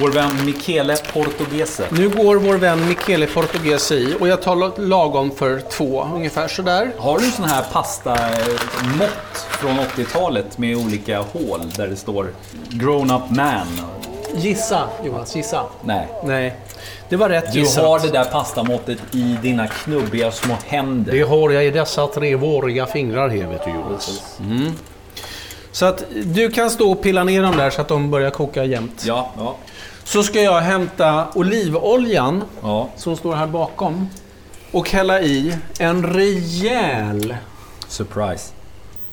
Vår 0.02 0.10
vän 0.12 0.46
Michele 0.46 0.96
Portugese. 1.14 1.84
Nu 1.90 2.10
går 2.10 2.36
vår 2.36 2.56
vän 2.56 2.88
Michele 2.88 3.28
Portugese 3.28 3.96
i 3.96 4.16
och 4.20 4.28
jag 4.28 4.42
tar 4.42 4.82
lagom 4.88 5.32
för 5.32 5.60
två, 5.72 6.08
ungefär 6.16 6.48
sådär. 6.48 6.92
Har 6.98 7.20
du 7.20 7.32
sån 7.32 7.46
här 7.46 7.64
pastamått 7.72 9.48
från 9.50 9.78
80-talet 9.80 10.58
med 10.58 10.78
olika 10.78 11.20
hål 11.20 11.62
där 11.76 11.88
det 11.88 11.96
står 11.96 12.28
Grown 12.70 13.12
Up 13.12 13.30
Man? 13.30 13.68
Gissa 14.36 14.90
Jonas, 15.06 15.36
gissa. 15.36 15.64
Nej. 15.84 16.08
Nej, 16.26 16.56
det 17.10 17.16
var 17.16 17.30
rätt 17.30 17.54
Du 17.54 17.60
gissat. 17.60 17.84
har 17.84 18.00
det 18.00 18.10
där 18.10 18.26
pastamåttet 18.26 19.00
i 19.12 19.38
dina 19.42 19.68
knubbiga 19.68 20.32
små 20.32 20.56
händer. 20.68 21.12
Det 21.12 21.22
har 21.22 21.50
jag 21.50 21.66
i 21.66 21.70
dessa 21.70 22.08
tre 22.08 22.36
våriga 22.36 22.86
fingrar 22.86 23.30
här 23.30 23.48
vet 23.48 23.64
du 23.66 23.70
Jonas. 23.72 24.32
Så 25.72 25.86
att 25.86 26.04
du 26.26 26.50
kan 26.52 26.70
stå 26.70 26.92
och 26.92 27.02
pilla 27.02 27.24
ner 27.24 27.42
dem 27.42 27.58
där 27.58 27.70
så 27.70 27.82
att 27.82 27.88
de 27.88 28.12
börjar 28.12 28.30
koka 28.30 28.64
jämnt. 28.64 29.04
Ja, 29.08 29.32
ja. 29.38 29.56
Så 30.08 30.24
ska 30.24 30.42
jag 30.42 30.62
hämta 30.62 31.28
olivoljan 31.34 32.44
Ja. 32.62 32.90
som 32.96 33.18
står 33.18 33.36
här 33.36 33.48
bakom 33.48 34.10
och 34.72 34.90
hälla 34.90 35.22
i 35.22 35.58
en 35.80 36.14
rejäl 36.14 37.36
Surprise. 37.88 38.52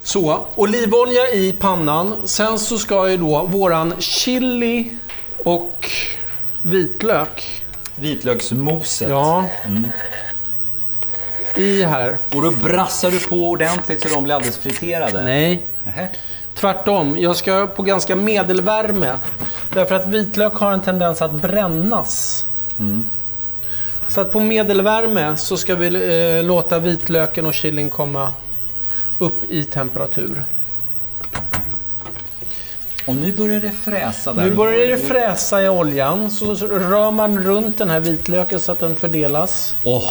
Så, 0.02 0.44
olivolja 0.54 1.28
i 1.30 1.52
pannan. 1.52 2.14
Sen 2.24 2.58
så 2.58 2.78
ska 2.78 3.08
ju 3.08 3.16
då 3.16 3.42
våran 3.42 3.94
chili 3.98 4.90
och 5.44 5.90
vitlök. 6.62 7.62
Vitlöksmoset. 7.96 9.08
Ja. 9.08 9.44
I 11.56 11.82
här. 11.82 12.18
Och 12.34 12.42
då 12.42 12.50
brassar 12.50 13.10
du 13.10 13.20
på 13.20 13.36
ordentligt 13.36 14.00
så 14.02 14.08
de 14.08 14.24
blir 14.24 14.34
alldeles 14.34 14.58
friterade? 14.58 15.22
Nej. 15.24 15.62
Nähä. 15.84 16.08
Tvärtom. 16.54 17.16
Jag 17.18 17.36
ska 17.36 17.66
på 17.66 17.82
ganska 17.82 18.16
medelvärme. 18.16 19.12
Därför 19.74 19.94
att 19.94 20.06
vitlök 20.06 20.54
har 20.54 20.72
en 20.72 20.82
tendens 20.82 21.22
att 21.22 21.32
brännas. 21.32 22.46
Så 24.08 24.20
att 24.20 24.32
på 24.32 24.40
medelvärme 24.40 25.36
så 25.36 25.56
ska 25.56 25.74
vi 25.74 25.86
eh, 26.38 26.44
låta 26.44 26.78
vitlöken 26.78 27.46
och 27.46 27.54
chilin 27.54 27.90
komma 27.90 28.32
upp 29.18 29.50
i 29.50 29.64
temperatur. 29.64 30.44
Och 33.06 33.14
nu 33.14 33.32
börjar 33.32 33.60
det 33.60 33.70
fräsa 33.70 34.32
där. 34.32 34.44
Nu 34.44 34.54
börjar 34.54 34.88
det 34.88 34.98
fräsa 34.98 35.62
i 35.62 35.68
oljan. 35.68 36.30
Så 36.30 36.54
rör 36.54 37.10
man 37.10 37.44
runt 37.44 37.78
den 37.78 37.90
här 37.90 38.00
vitlöken 38.00 38.60
så 38.60 38.72
att 38.72 38.80
den 38.80 38.96
fördelas. 38.96 39.74
Åh, 39.84 40.10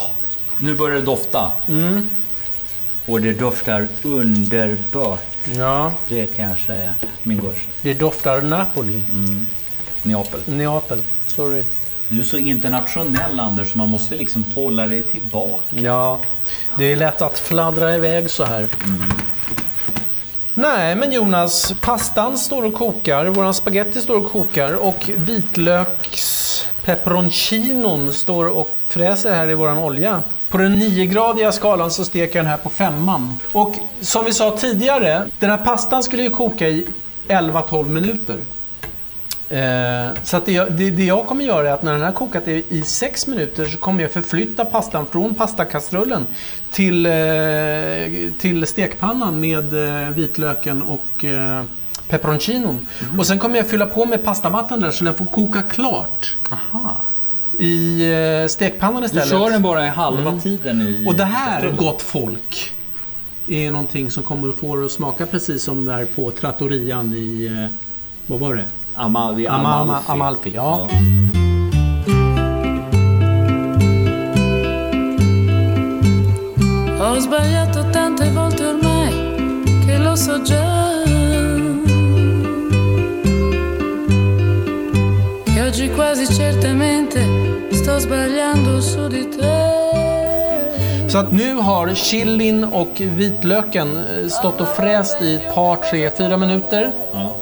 nu 0.58 0.74
börjar 0.74 0.96
det 0.96 1.02
dofta. 1.02 1.52
Och 3.06 3.22
det 3.22 3.34
doftar 3.34 3.88
underbart. 4.04 5.33
Ja, 5.58 5.94
Det 6.08 6.26
kan 6.28 6.50
jag 6.50 6.58
säga. 6.60 6.94
Min 7.24 7.38
gors. 7.38 7.68
det 7.82 7.94
doftar 7.94 8.42
Napoli. 8.42 9.02
Neapel. 10.04 10.40
Neapel. 10.46 11.02
Sorry. 11.28 11.64
Du 12.10 12.20
är 12.20 12.24
så 12.24 12.38
internationell 12.38 13.40
Anders, 13.40 13.72
så 13.72 13.78
man 13.78 13.90
måste 13.90 14.16
liksom 14.16 14.46
hålla 14.56 14.88
dig 14.88 15.04
tillbaka. 15.04 15.62
Ja, 15.70 16.20
det 16.78 16.86
är 16.92 16.96
lätt 16.96 17.22
att 17.22 17.40
fladdra 17.40 17.96
iväg 17.96 18.30
så 18.30 18.46
här. 18.46 18.68
Nej, 20.54 20.96
men 20.96 21.12
Jonas, 21.12 21.74
pastan 21.82 22.38
står 22.38 22.66
och 22.66 22.74
kokar, 22.74 23.26
våran 23.26 23.54
spaghetti 23.54 24.02
står 24.02 24.18
och 24.18 24.32
kokar 24.32 24.74
och 24.74 25.10
vitlöks 25.16 26.66
pepperoncinon 26.86 28.14
står 28.14 28.48
och 28.48 28.76
fräser 28.88 29.34
här 29.34 29.50
i 29.50 29.54
våran 29.54 29.78
olja. 29.78 30.24
På 30.54 30.60
den 30.60 30.76
9-gradiga 30.82 31.52
skalan 31.52 31.92
så 31.92 32.06
steker 32.06 32.40
jag 32.40 32.46
den 32.46 32.50
här 32.52 32.58
på 32.58 32.70
femman. 32.70 33.38
Och 33.52 33.76
som 34.02 34.26
vi 34.26 34.34
sa 34.34 34.58
tidigare, 34.58 35.26
den 35.40 35.50
här 35.50 35.58
pastan 35.58 36.04
skulle 36.04 36.24
ju 36.24 36.30
koka 36.30 36.68
i 36.70 36.88
11-12 37.28 37.90
minuter. 37.90 38.36
Eh, 39.50 40.14
så 40.24 40.38
att 40.38 40.46
det, 40.46 40.52
jag- 40.52 40.72
det, 40.72 40.90
det 40.90 41.04
jag 41.06 41.28
kommer 41.28 41.46
göra 41.46 41.70
är 41.70 41.74
att 41.74 41.84
när 41.84 41.92
den 41.94 42.02
har 42.02 42.12
kokat 42.12 42.48
i, 42.48 42.64
i 42.70 42.82
sex 42.82 43.28
minuter 43.28 43.66
så 43.66 43.78
kommer 43.78 44.02
jag 44.02 44.12
förflytta 44.12 44.66
pastan 44.66 45.06
från 45.12 45.34
pastakastrullen 45.34 46.26
till, 46.72 47.06
eh, 47.06 47.12
till 48.40 48.68
stekpannan 48.68 49.40
med 49.40 49.74
eh, 50.04 50.10
vitlöken 50.10 50.82
och 50.82 51.26
eh, 51.26 51.64
pepperoncinon. 52.08 52.88
Och 53.18 53.28
sen 53.28 53.40
kommer 53.40 53.58
jag 53.58 53.68
fylla 53.68 53.86
på 53.86 54.06
med 54.06 54.24
pastavatten 54.24 54.80
där 54.82 54.92
så 54.92 55.04
den 55.04 55.14
får 55.14 55.26
koka 55.26 55.62
klart 55.62 56.36
Aha. 56.52 56.96
I 57.58 58.02
eh, 58.42 58.48
stekpannan 58.48 59.02
Du 59.02 59.06
istället. 59.06 59.30
kör 59.30 59.50
den 59.52 59.62
bara 59.62 59.86
i 59.86 59.90
halva 59.90 60.40
tiden 60.40 60.82
i... 60.82 61.06
Och 61.08 61.16
det 61.16 61.24
här, 61.26 61.72
gott 61.78 62.02
folk, 62.02 62.72
är 63.48 63.72
någonting 63.72 64.12
som 64.12 64.24
kommer 64.24 64.50
att 64.50 64.56
få 64.56 64.76
det 64.76 64.86
att 64.86 64.92
smaka 64.92 65.26
precis 65.26 65.64
som 65.64 65.86
där 65.86 66.06
på 66.06 66.32
trattorian 66.32 67.14
i... 67.14 67.46
Eh, 67.46 67.78
vad 68.28 68.40
var 68.40 68.56
det? 68.56 68.66
Amalfi. 68.96 69.48
Amalfi. 69.48 70.12
Amalfi, 70.12 70.52
ja. 70.56 70.90
Ho 77.00 77.20
sbagliato 77.20 77.90
tante 77.90 78.30
volte 78.32 78.64
ormai 78.66 79.12
che 79.86 79.98
lo 79.98 80.16
so 80.16 80.40
già. 80.42 81.03
Oggi 85.74 85.90
quasi 85.90 86.28
certamente 86.28 87.20
sto 87.72 88.00
sbagliando 88.00 88.80
su 88.80 89.08
di 89.08 89.28
te. 89.30 91.10
Så 91.10 91.18
att 91.18 91.32
nu 91.32 91.56
har 91.56 91.94
chilin 91.94 92.64
och 92.64 93.02
vitlöken 93.02 93.98
eh, 93.98 94.28
stått 94.28 94.62
och 94.62 94.68
fräst 94.68 95.22
i 95.22 95.36
ett 95.36 95.56
par, 95.56 95.76
tre, 95.76 96.10
fyra 96.18 96.38
minuter. 96.38 96.92
Ja. 97.14 97.36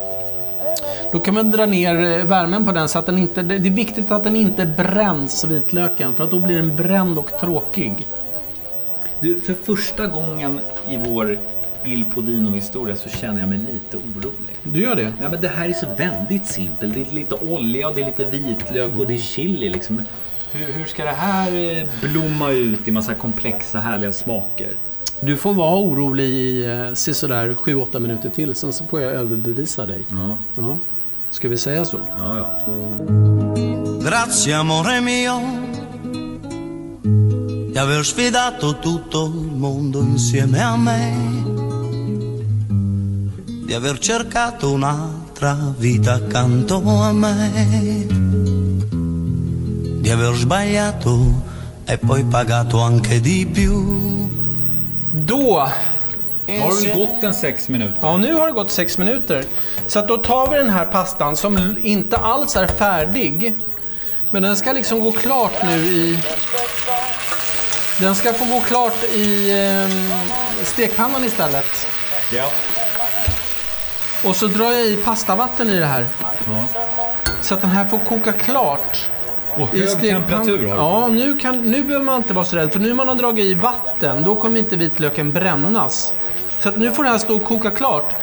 Då 1.12 1.20
kan 1.20 1.34
man 1.34 1.52
dra 1.52 1.66
ner 1.66 2.20
eh, 2.20 2.26
värmen 2.26 2.66
på 2.66 2.72
den 2.72 2.90
så 2.90 3.00
att 3.00 3.06
den 3.06 3.18
inte... 3.18 3.42
Det 3.42 3.56
är 3.56 3.60
viktigt 3.60 4.12
att 4.12 4.24
den 4.24 4.36
inte 4.36 4.66
bränns, 4.66 5.44
vitlöken. 5.44 6.14
För 6.14 6.24
att 6.24 6.32
då 6.32 6.40
blir 6.40 6.56
den 6.56 6.76
bränd 6.76 7.18
och 7.18 7.32
tråkig. 7.40 8.08
Du, 9.20 9.42
för 9.42 9.54
första 9.54 10.08
gången 10.08 10.60
i 10.90 10.98
vår 10.98 11.38
Il 11.86 12.06
Podino-historia 12.06 12.96
så 12.96 13.10
känner 13.10 13.40
jag 13.40 13.50
mig 13.50 13.58
lite 13.58 13.98
orolig. 13.98 14.58
Du 14.64 14.82
gör 14.82 14.96
det? 14.96 15.14
Nej, 15.20 15.30
men 15.32 15.42
det 15.42 15.48
här 15.48 15.70
är 15.70 15.74
så 15.74 15.88
väldigt 15.98 16.46
simpelt. 16.46 16.94
Det 16.94 17.02
är 17.02 17.16
lite 17.16 17.36
olja 17.36 17.88
och 17.88 17.96
det 17.96 18.02
är 18.02 18.06
lite 18.06 18.26
vitlök 18.26 18.92
och 19.00 19.08
det 19.08 19.14
är 19.14 19.18
chili. 19.18 19.70
Liksom. 19.70 20.02
Hur, 20.52 20.74
hur 20.74 20.86
ska 20.86 21.04
det 21.04 21.12
här 21.12 21.78
eh, 21.78 21.84
blomma 22.02 22.52
ut 22.52 22.88
i 22.88 22.92
massa 22.92 23.14
komplexa 23.14 23.80
härliga 23.80 24.14
smaker? 24.14 24.70
Du 25.22 25.38
får 25.38 25.54
vara 25.54 25.76
orolig 25.80 26.30
i 26.30 26.66
eh, 26.66 26.94
sisådär 26.94 27.56
7-8 27.64 28.00
minuter 28.00 28.30
till. 28.30 28.56
Sen 28.56 28.74
så 28.74 28.84
får 28.86 29.02
jag 29.02 29.14
överbevisa 29.14 29.86
dig. 29.86 30.02
Ja, 30.10 30.38
Ja. 30.56 30.78
Ska 31.32 31.50
vi 31.50 31.58
säga 31.58 31.86
så? 31.86 31.98
ja, 32.18 32.38
ja. 32.38 32.74
Grazie 34.10 34.58
amore 34.58 35.02
mio 35.02 35.42
di 37.72 37.78
aver 37.78 38.04
sfidato 38.04 38.80
tutto 38.80 39.26
il 39.28 39.52
mondo 39.56 40.02
insieme 40.02 40.62
a 40.62 40.76
me, 40.76 41.51
di 43.66 43.74
aver 43.74 44.00
cercato 44.00 44.72
un'altra 44.72 45.74
vita 45.78 46.14
accanto 46.14 46.82
a 46.86 47.14
me, 47.14 48.06
di 50.02 50.10
aver 50.10 50.36
sbagliato 50.36 51.44
e 51.86 51.98
poi 51.98 52.24
pagato 52.24 52.80
anche 52.82 53.20
di 53.20 53.46
più. 53.46 54.30
Då 55.12 55.72
Har 56.60 56.82
det 56.82 56.94
gått 56.94 57.24
en 57.24 57.34
sex 57.34 57.70
minuter? 57.70 57.98
Ja, 58.02 58.18
nu 58.18 58.34
har 58.34 58.48
det 58.48 58.54
gått 58.54 58.72
sex 58.72 58.98
minuter. 58.98 59.46
Så 59.88 60.00
att 60.00 60.08
då 60.08 60.18
tar 60.18 60.50
vi 60.50 60.58
den 60.58 60.70
här 60.70 60.86
pastan 60.86 61.36
som 61.36 61.78
inte 61.84 62.18
alls 62.18 62.56
är 62.56 62.68
färdig. 62.68 63.54
Men 64.32 64.44
den 64.44 64.56
ska 64.56 64.72
liksom 64.72 65.00
gå 65.00 65.12
klart 65.12 65.64
nu 65.64 65.76
i... 65.76 66.20
Den 68.00 68.16
ska 68.16 68.34
få 68.34 68.46
gå 68.46 68.60
klart 68.60 69.04
i 69.04 69.52
eh, 69.52 70.66
stekpannan 70.66 71.24
istället. 71.24 71.88
Ja. 72.34 72.52
Och 74.26 74.36
så 74.36 74.48
drar 74.48 74.72
jag 74.72 74.86
i 74.86 74.96
pastavatten 74.98 75.70
i 75.70 75.80
det 75.80 75.86
här. 75.86 76.06
Så 77.42 77.54
att 77.54 77.62
den 77.62 77.70
här 77.70 77.86
får 77.86 77.98
koka 78.00 78.32
klart. 78.32 79.10
Och 79.56 79.68
hög 79.68 79.88
stekpann- 79.90 80.02
temperatur 80.28 80.68
har 80.70 80.76
du. 80.76 80.82
Ja, 80.82 81.08
nu, 81.08 81.38
kan, 81.38 81.72
nu 81.72 81.84
behöver 81.84 82.06
man 82.06 82.18
inte 82.18 82.34
vara 82.34 82.46
så 82.46 82.56
rädd. 82.56 82.72
För 82.74 82.80
nu 82.80 82.94
man 82.94 83.08
har 83.08 83.16
dragit 83.16 83.46
i 83.46 83.54
vatten, 83.54 84.24
då 84.24 84.36
kommer 84.36 84.60
inte 84.60 84.76
vitlöken 84.76 85.32
brännas. 85.32 86.14
Så 86.60 86.70
att 86.70 86.78
nu 86.78 86.92
får 86.92 87.04
det 87.04 87.10
här 87.10 87.18
stå 87.18 87.36
och 87.36 87.44
koka 87.44 87.72
klart. 87.72 88.14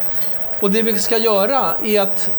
Och 0.61 0.71
det 0.71 0.83
vi 0.83 0.99
ska 0.99 1.17
göra 1.17 1.75
är 1.85 2.01
att 2.01 2.31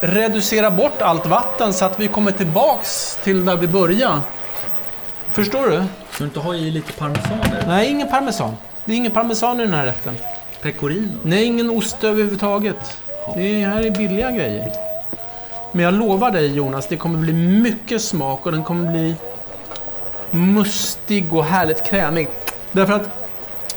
reducera 0.00 0.70
bort 0.70 1.02
allt 1.02 1.26
vatten 1.26 1.72
så 1.74 1.84
att 1.84 2.00
vi 2.00 2.08
kommer 2.08 2.32
tillbaks 2.32 3.18
till 3.24 3.44
där 3.44 3.56
vi 3.56 3.66
började. 3.66 4.20
Förstår 5.32 5.66
du? 5.66 5.76
Ska 6.10 6.18
du 6.18 6.24
inte 6.24 6.40
ha 6.40 6.54
i 6.54 6.70
lite 6.70 6.92
parmesaner? 6.92 7.64
Nej, 7.66 7.90
ingen 7.90 8.08
parmesan. 8.10 8.56
Det 8.84 8.92
är 8.92 8.96
ingen 8.96 9.12
parmesan 9.12 9.60
i 9.60 9.64
den 9.64 9.74
här 9.74 9.86
rätten. 9.86 10.16
Pecorino? 10.64 11.08
Nej, 11.22 11.44
ingen 11.44 11.70
ost 11.70 12.04
överhuvudtaget. 12.04 13.00
Det 13.36 13.64
här 13.64 13.86
är 13.86 13.90
billiga 13.90 14.30
grejer. 14.30 14.72
Men 15.72 15.84
jag 15.84 15.94
lovar 15.94 16.30
dig 16.30 16.56
Jonas, 16.56 16.86
det 16.88 16.96
kommer 16.96 17.18
bli 17.18 17.32
mycket 17.32 18.02
smak 18.02 18.46
och 18.46 18.52
den 18.52 18.64
kommer 18.64 18.90
bli 18.92 19.14
mustig 20.30 21.32
och 21.32 21.44
härligt 21.44 21.84
krämig. 21.84 22.28
Därför 22.72 22.92
att 22.92 23.28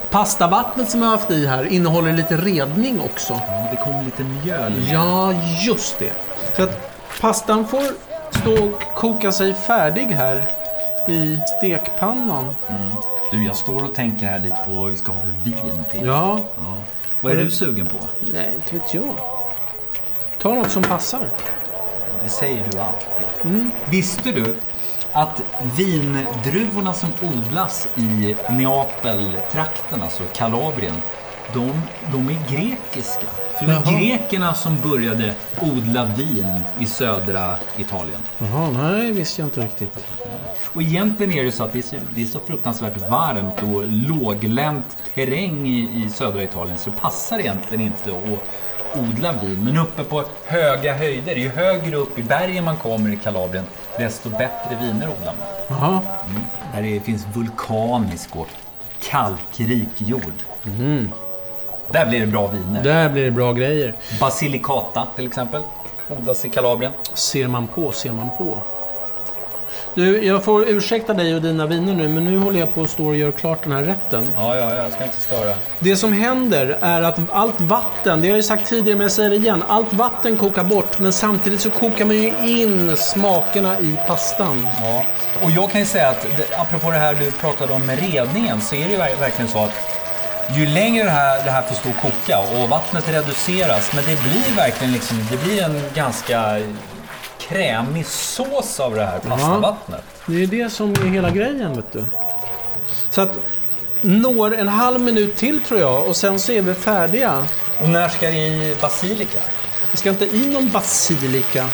pastavattnet 0.09 0.89
som 0.89 1.01
jag 1.01 1.09
har 1.09 1.17
haft 1.17 1.31
i 1.31 1.47
här 1.47 1.65
innehåller 1.65 2.13
lite 2.13 2.37
redning 2.37 3.01
också. 3.01 3.33
Ja, 3.33 3.67
det 3.71 3.77
kom 3.77 4.05
lite 4.05 4.23
mjöl. 4.23 4.73
Ja, 4.91 5.33
just 5.67 5.99
det. 5.99 6.11
Så 6.55 6.63
att 6.63 6.91
pastan 7.21 7.67
får 7.67 7.83
stå 8.41 8.65
och 8.65 8.81
koka 8.95 9.31
sig 9.31 9.53
färdig 9.53 10.05
här 10.05 10.43
i 11.07 11.39
stekpannan. 11.57 12.55
Du, 13.31 13.45
jag 13.45 13.55
står 13.55 13.83
och 13.83 13.95
tänker 13.95 14.25
här 14.25 14.39
lite 14.39 14.57
på 14.67 14.71
vad 14.73 14.89
vi 14.89 14.95
ska 14.95 15.11
ha 15.11 15.19
för 15.19 15.49
vin 15.51 15.83
till. 15.91 16.05
Ja, 16.05 16.41
Ja. 16.57 16.73
Vad 17.21 17.31
är 17.31 17.43
du 17.43 17.51
sugen 17.51 17.85
på? 17.85 17.97
nej, 18.33 18.51
inte 18.55 18.75
vet 18.75 18.93
jag. 18.93 19.15
Ta 20.41 20.49
något 20.53 20.71
som 20.71 20.83
passar. 20.83 21.21
Det 22.23 22.29
säger 22.29 22.63
du 22.71 22.79
alltid. 22.79 23.69
Visste 23.89 24.31
du 24.31 24.55
att 25.11 25.41
vindruvorna 25.77 26.93
som 26.93 27.09
odlas 27.21 27.87
i 27.95 28.35
Neapeltrakten, 28.49 30.01
alltså 30.01 30.23
Kalabrien, 30.33 30.95
de, 31.53 31.81
de 32.11 32.29
är 32.29 32.49
grekiska. 32.51 33.25
För 33.59 33.65
det 33.65 33.73
är 33.73 33.99
grekerna 33.99 34.53
som 34.53 34.77
började 34.81 35.33
odla 35.61 36.05
vin 36.05 36.59
i 36.79 36.85
södra 36.85 37.55
Italien. 37.77 38.19
Jaha, 38.37 38.69
nej, 38.71 39.11
visste 39.11 39.41
jag 39.41 39.47
inte 39.47 39.61
riktigt. 39.61 40.05
Och 40.77 40.83
egentligen 40.83 41.33
är 41.33 41.43
det 41.43 41.51
så 41.51 41.63
att 41.63 41.73
det 41.73 41.79
är 41.79 41.83
så, 41.83 41.95
det 42.15 42.21
är 42.21 42.25
så 42.25 42.39
fruktansvärt 42.39 43.09
varmt 43.09 43.63
och 43.63 43.83
låglänt 43.87 44.97
terräng 45.15 45.67
i, 45.67 46.03
i 46.05 46.09
södra 46.09 46.43
Italien 46.43 46.77
så 46.77 46.89
det 46.89 46.95
passar 46.95 47.39
egentligen 47.39 47.83
inte 47.85 48.09
att 48.09 48.99
odla 48.99 49.31
vin. 49.31 49.63
Men 49.63 49.77
uppe 49.77 50.03
på 50.03 50.23
höga 50.45 50.93
höjder, 50.93 51.35
ju 51.35 51.49
högre 51.49 51.95
upp 51.95 52.19
i 52.19 52.23
bergen 52.23 52.63
man 52.63 52.77
kommer 52.77 53.13
i 53.13 53.17
Kalabrien, 53.17 53.65
desto 53.97 54.29
bättre 54.29 54.77
viner 54.81 55.09
odlar 55.19 55.35
man. 55.39 55.47
Jaha. 55.69 56.01
Där 56.73 56.81
det 56.81 56.99
finns 56.99 57.25
vulkanisk 57.33 58.35
och 58.35 58.47
kalkrik 58.99 59.89
jord. 59.97 60.43
Där 61.91 62.05
blir 62.05 62.19
det 62.19 62.27
bra 62.27 62.47
viner. 62.47 62.83
Där 62.83 63.09
blir 63.09 63.25
det 63.25 63.31
bra 63.31 63.53
grejer. 63.53 63.95
Basilicata 64.19 65.07
till 65.15 65.27
exempel, 65.27 65.61
odlas 66.09 66.45
i 66.45 66.49
Kalabrien. 66.49 66.91
Ser 67.13 67.47
man 67.47 67.67
på, 67.67 67.91
ser 67.91 68.11
man 68.11 68.29
på. 68.37 68.57
Du, 69.97 70.23
jag 70.25 70.43
får 70.43 70.67
ursäkta 70.69 71.13
dig 71.13 71.35
och 71.35 71.41
dina 71.41 71.65
viner 71.65 71.93
nu, 71.93 72.07
men 72.07 72.25
nu 72.25 72.37
håller 72.39 72.59
jag 72.59 72.75
på 72.75 72.81
att 72.81 72.89
stå 72.89 73.05
och 73.07 73.15
göra 73.15 73.31
klart 73.31 73.63
den 73.63 73.71
här 73.71 73.81
rätten. 73.83 74.27
Ja, 74.35 74.55
ja, 74.55 74.75
jag 74.75 74.91
ska 74.93 75.03
inte 75.03 75.17
störa. 75.17 75.53
Det 75.79 75.95
som 75.95 76.13
händer 76.13 76.77
är 76.81 77.01
att 77.01 77.19
allt 77.31 77.61
vatten, 77.61 78.21
det 78.21 78.27
har 78.27 78.29
jag 78.29 78.37
ju 78.37 78.43
sagt 78.43 78.67
tidigare 78.69 78.97
men 78.97 79.01
jag 79.03 79.11
säger 79.11 79.29
det 79.29 79.35
igen, 79.35 79.63
allt 79.67 79.93
vatten 79.93 80.37
kokar 80.37 80.63
bort 80.63 80.99
men 80.99 81.13
samtidigt 81.13 81.61
så 81.61 81.69
kokar 81.69 82.05
man 82.05 82.15
ju 82.15 82.33
in 82.61 82.95
smakerna 82.97 83.79
i 83.79 83.95
pastan. 84.07 84.67
Ja, 84.81 85.03
och 85.43 85.51
jag 85.51 85.71
kan 85.71 85.81
ju 85.81 85.87
säga 85.87 86.09
att 86.09 86.25
apropå 86.59 86.91
det 86.91 86.97
här 86.97 87.13
du 87.13 87.31
pratade 87.31 87.73
om 87.73 87.85
med 87.85 87.99
redningen 88.11 88.61
så 88.61 88.75
är 88.75 88.85
det 88.85 88.91
ju 88.91 88.97
ver- 88.97 89.19
verkligen 89.19 89.51
så 89.51 89.63
att 89.63 89.71
ju 90.57 90.65
längre 90.65 91.03
det 91.03 91.09
här, 91.09 91.43
det 91.43 91.51
här 91.51 91.61
får 91.61 91.75
stå 91.75 91.89
och 91.89 91.95
koka 91.95 92.39
och 92.63 92.69
vattnet 92.69 93.09
reduceras, 93.09 93.91
men 93.95 94.03
det 94.03 94.21
blir 94.21 94.55
verkligen 94.55 94.93
liksom, 94.93 95.27
det 95.31 95.37
blir 95.45 95.63
en 95.63 95.81
ganska 95.95 96.59
krämig 97.49 98.05
sås 98.05 98.79
av 98.79 98.95
det 98.95 99.05
här 99.05 99.19
pastavattnet. 99.19 100.03
Det 100.25 100.43
är 100.43 100.47
det 100.47 100.69
som 100.69 100.91
är 100.91 101.09
hela 101.09 101.29
grejen 101.29 101.75
vet 101.75 101.93
du. 101.93 102.05
Så 103.09 103.21
att 103.21 103.39
når 104.01 104.55
en 104.55 104.67
halv 104.67 104.99
minut 104.99 105.35
till 105.35 105.61
tror 105.61 105.79
jag 105.79 106.05
och 106.07 106.15
sen 106.15 106.39
så 106.39 106.51
är 106.51 106.61
vi 106.61 106.73
färdiga. 106.73 107.47
Och 107.81 107.89
när 107.89 108.09
ska 108.09 108.27
det 108.27 108.47
i 108.47 108.77
basilika? 108.81 109.39
Vi 109.91 109.97
ska 109.97 110.09
inte 110.09 110.25
i 110.25 110.47
någon 110.53 110.69
basilika. 110.69 111.65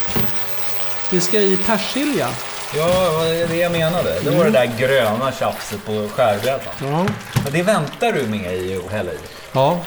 Vi 1.12 1.19
ska 1.19 1.39
i 1.39 1.57
persilja. 1.57 2.29
Ja, 2.75 3.23
det 3.23 3.41
är 3.41 3.47
det 3.47 3.55
jag 3.55 3.71
menade. 3.71 4.19
Det 4.23 4.29
var 4.29 4.45
det 4.45 4.51
där 4.51 4.71
gröna 4.77 5.31
tjafset 5.31 5.86
på 5.86 6.09
skärbrädan. 6.15 6.59
Ja. 6.81 7.05
Det 7.51 7.63
väntar 7.63 8.12
du 8.12 8.27
med 8.27 8.53
i 8.53 8.81
och 8.86 8.91
hälla 8.91 9.12
i. 9.12 9.17
Ja. 9.51 9.79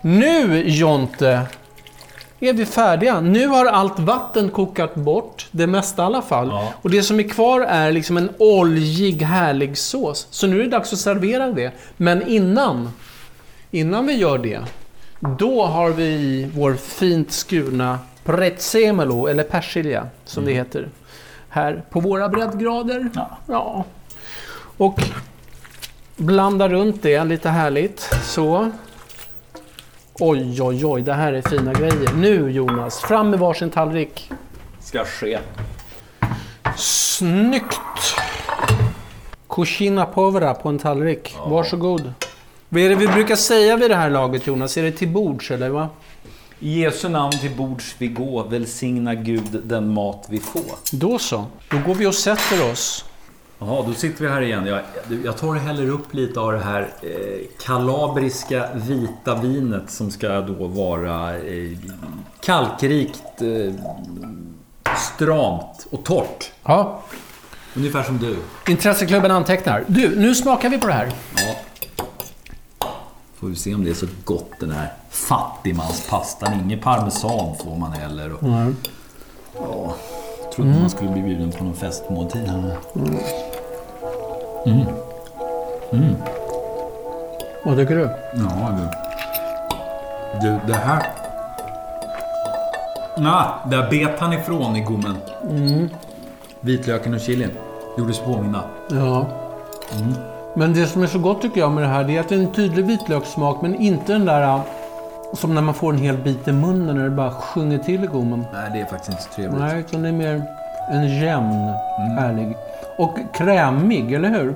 Nu 0.00 0.62
Jonte 0.68 1.40
är 2.48 2.52
vi 2.52 2.66
färdiga. 2.66 3.20
Nu 3.20 3.46
har 3.46 3.66
allt 3.66 3.98
vatten 3.98 4.50
kokat 4.50 4.94
bort, 4.94 5.46
det 5.50 5.66
mesta 5.66 6.02
i 6.02 6.06
alla 6.06 6.22
fall. 6.22 6.48
Ja. 6.48 6.72
Och 6.82 6.90
det 6.90 7.02
som 7.02 7.20
är 7.20 7.28
kvar 7.28 7.60
är 7.60 7.92
liksom 7.92 8.16
en 8.16 8.30
oljig, 8.38 9.22
härlig 9.22 9.78
sås. 9.78 10.26
Så 10.30 10.46
nu 10.46 10.60
är 10.60 10.64
det 10.64 10.70
dags 10.70 10.92
att 10.92 10.98
servera 10.98 11.50
det. 11.50 11.72
Men 11.96 12.28
innan, 12.28 12.90
innan 13.70 14.06
vi 14.06 14.12
gör 14.12 14.38
det, 14.38 14.60
då 15.20 15.64
har 15.64 15.90
vi 15.90 16.44
vår 16.54 16.74
fint 16.74 17.32
skurna 17.32 17.98
prezzemolo, 18.24 19.26
eller 19.26 19.42
persilja 19.42 20.06
som 20.24 20.44
det 20.44 20.52
heter. 20.52 20.88
Här 21.48 21.82
på 21.90 22.00
våra 22.00 22.28
breddgrader. 22.28 23.10
Ja. 23.14 23.38
ja. 23.46 23.84
Och 24.76 25.00
blanda 26.16 26.68
runt 26.68 27.02
det 27.02 27.24
lite 27.24 27.48
härligt. 27.48 28.10
Så. 28.22 28.70
Oj, 30.20 30.62
oj, 30.62 30.86
oj, 30.86 31.02
det 31.02 31.12
här 31.12 31.32
är 31.32 31.42
fina 31.42 31.72
grejer. 31.72 32.14
Nu 32.16 32.50
Jonas, 32.50 33.00
fram 33.00 33.30
med 33.30 33.38
varsin 33.38 33.70
tallrik. 33.70 34.30
Ska 34.80 35.04
ske. 35.04 35.38
Snyggt! 36.76 37.80
Cucina 39.48 40.06
povera 40.06 40.54
på 40.54 40.68
en 40.68 40.78
tallrik. 40.78 41.36
Varsågod. 41.46 42.12
Vad 42.68 42.82
är 42.82 42.88
det 42.88 42.94
vi 42.94 43.08
brukar 43.08 43.36
säga 43.36 43.76
vid 43.76 43.90
det 43.90 43.96
här 43.96 44.10
laget 44.10 44.46
Jonas? 44.46 44.76
Är 44.76 44.82
det 44.82 44.92
till 44.92 45.08
bords 45.08 45.50
eller 45.50 45.68
va? 45.68 45.88
I 46.60 46.80
Jesu 46.80 47.08
namn 47.08 47.32
till 47.32 47.56
bords 47.56 47.94
vi 47.98 48.08
gå, 48.08 48.42
välsigna 48.42 49.14
Gud 49.14 49.60
den 49.64 49.94
mat 49.94 50.26
vi 50.30 50.40
får. 50.40 50.62
Då 50.92 51.18
så. 51.18 51.44
Då 51.70 51.78
går 51.86 51.94
vi 51.94 52.06
och 52.06 52.14
sätter 52.14 52.72
oss. 52.72 53.04
Jaha, 53.66 53.84
då 53.86 53.94
sitter 53.94 54.24
vi 54.24 54.30
här 54.30 54.40
igen. 54.40 54.66
Jag, 54.66 54.80
jag 55.24 55.38
tar 55.38 55.48
och 55.48 55.56
häller 55.56 55.88
upp 55.90 56.14
lite 56.14 56.40
av 56.40 56.52
det 56.52 56.58
här 56.58 56.88
eh, 57.02 57.64
kalabriska 57.64 58.68
vita 58.74 59.34
vinet 59.34 59.90
som 59.90 60.10
ska 60.10 60.40
då 60.40 60.66
vara 60.66 61.36
eh, 61.36 61.78
kalkrikt, 62.40 63.42
eh, 63.42 63.74
stramt 64.96 65.86
och 65.90 66.04
torrt. 66.04 66.52
Ja. 66.64 67.02
Ungefär 67.76 68.02
som 68.02 68.18
du. 68.18 68.36
Intresseklubben 68.68 69.30
antecknar. 69.30 69.84
Du, 69.86 70.20
nu 70.20 70.34
smakar 70.34 70.70
vi 70.70 70.78
på 70.78 70.86
det 70.86 70.92
här. 70.92 71.12
Ja. 71.36 71.54
Får 73.34 73.48
vi 73.48 73.56
se 73.56 73.74
om 73.74 73.84
det 73.84 73.90
är 73.90 73.94
så 73.94 74.06
gott 74.24 74.50
den 74.60 74.70
här 74.70 74.92
fattigmanspastan. 75.10 76.60
Ingen 76.64 76.80
parmesan 76.80 77.56
får 77.64 77.76
man 77.78 77.92
heller. 77.92 78.32
Och, 78.32 78.48
ja, 79.54 79.94
trodde 80.54 80.70
man 80.70 80.90
skulle 80.90 81.10
bli 81.10 81.22
bjuden 81.22 81.52
på 81.52 81.64
någon 81.64 81.76
festmåltid 81.76 82.48
här. 82.48 82.76
Vad 87.64 87.76
tycker 87.76 87.94
du? 87.94 88.10
Ja, 88.34 88.78
du. 88.78 88.88
Du, 90.40 90.58
det 90.66 90.74
här... 90.74 91.02
Nej, 93.16 93.44
där 93.70 93.90
bet 93.90 94.20
han 94.20 94.32
ifrån 94.32 94.76
i 94.76 94.80
gommen. 94.80 95.16
Vitlöken 96.60 97.14
och 97.14 97.20
chilin. 97.20 97.50
Gjordes 97.98 98.18
påminna. 98.20 98.62
Ja. 98.90 99.26
Men 100.54 100.74
det 100.74 100.86
som 100.86 101.02
är 101.02 101.06
så 101.06 101.18
gott 101.18 101.42
tycker 101.42 101.60
jag 101.60 101.72
med 101.72 101.84
det 101.84 101.88
här, 101.88 102.04
det 102.04 102.16
är 102.16 102.20
att 102.20 102.28
det 102.28 102.34
är 102.34 102.38
en 102.38 102.52
tydlig 102.52 102.84
vitlökssmak, 102.84 103.62
men 103.62 103.74
inte 103.74 104.12
den 104.12 104.24
där 104.24 104.42
äh, 104.42 104.60
som 105.34 105.54
när 105.54 105.62
man 105.62 105.74
får 105.74 105.92
en 105.92 105.98
hel 105.98 106.16
bit 106.16 106.48
i 106.48 106.52
munnen 106.52 106.96
när 106.96 107.04
det 107.04 107.10
bara 107.10 107.30
sjunger 107.30 107.78
till 107.78 108.04
i 108.04 108.06
gommen. 108.06 108.44
Nej, 108.52 108.70
det 108.72 108.80
är 108.80 108.84
faktiskt 108.84 109.10
inte 109.10 109.22
så 109.22 109.30
trevligt. 109.30 109.60
Nej, 109.60 109.80
utan 109.80 110.02
det 110.02 110.08
är 110.08 110.12
mer 110.12 110.42
en 110.90 111.20
jämn, 111.20 111.68
härlig. 112.18 112.56
Och 112.98 113.18
krämig, 113.34 114.12
eller 114.12 114.28
hur? 114.28 114.54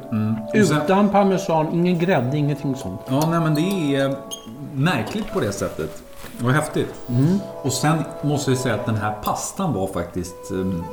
Sen- 0.65 0.77
Utan 0.83 1.09
parmesan, 1.09 1.67
ingen 1.73 1.99
grädde, 1.99 2.37
ingenting 2.37 2.77
sånt. 2.77 3.01
Ja, 3.09 3.23
nej 3.31 3.41
men 3.41 3.55
det 3.55 3.97
är 3.97 4.15
märkligt 4.75 5.33
på 5.33 5.41
det 5.41 5.53
sättet. 5.53 6.03
Och 6.45 6.53
häftigt. 6.53 6.95
Och 7.63 7.73
sen 7.73 7.99
måste 8.23 8.51
jag 8.51 8.59
säga 8.61 8.75
att 8.75 8.87
den 8.87 8.97
här 8.97 9.13
pastan 9.25 9.73
var 9.75 9.87
faktiskt... 9.87 10.35
um, 10.53 10.85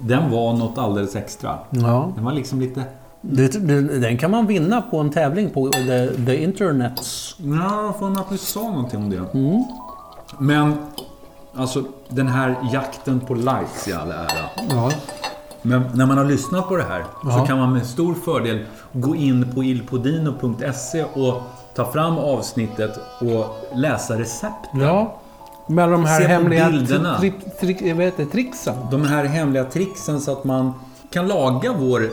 Den 0.00 0.30
var 0.30 0.52
något 0.52 0.78
alldeles 0.78 1.16
extra. 1.16 1.58
Ja. 1.70 2.12
Den 2.14 2.24
var 2.24 2.32
liksom 2.32 2.60
lite... 2.60 2.82
Det, 3.22 3.48
den 4.00 4.18
kan 4.18 4.30
man 4.30 4.46
vinna 4.46 4.82
på 4.82 4.98
en 4.98 5.10
tävling 5.10 5.50
på 5.50 5.68
the, 5.68 6.08
the 6.26 6.42
internets. 6.42 7.36
Ja, 7.38 7.82
jag 7.84 7.98
får 7.98 8.20
att 8.20 8.30
du 8.30 8.38
sa 8.38 8.60
någonting 8.62 8.98
om 9.02 9.10
det. 9.10 9.20
Men, 10.38 10.74
alltså 11.56 11.84
den 12.08 12.28
här 12.28 12.54
jakten 12.72 13.20
på 13.20 13.34
likes 13.34 13.88
i 13.88 13.92
all 13.92 14.10
ära. 14.10 14.26
Ja. 14.70 14.90
Men 15.62 15.82
när 15.94 16.06
man 16.06 16.18
har 16.18 16.24
lyssnat 16.24 16.68
på 16.68 16.76
det 16.76 16.82
här 16.84 17.04
så 17.22 17.28
Ja. 17.28 17.46
kan 17.46 17.58
man 17.58 17.72
med 17.72 17.86
stor 17.86 18.14
fördel 18.14 18.64
gå 18.92 19.16
in 19.16 19.52
på 19.54 19.64
ilpodino.se 19.64 21.04
och 21.04 21.42
ta 21.74 21.92
fram 21.92 22.18
avsnittet 22.18 22.98
och 23.20 23.56
läsa 23.78 24.18
recept. 24.18 24.68
ja. 24.72 25.16
Med 25.66 25.88
de 25.90 26.04
här 26.04 26.20
Se 26.20 26.26
hemliga 26.26 26.70
bilderna. 26.70 27.18
tri, 27.18 27.32
tri, 27.60 27.74
tri, 27.74 27.92
vad 27.92 28.04
heter 28.04 28.24
tricksen. 28.24 28.74
De 28.90 29.04
här 29.04 29.24
hemliga 29.24 29.64
tricksen 29.64 30.20
så 30.20 30.32
att 30.32 30.44
man 30.44 30.72
kan 31.10 31.28
laga 31.28 31.72
vår 31.72 32.10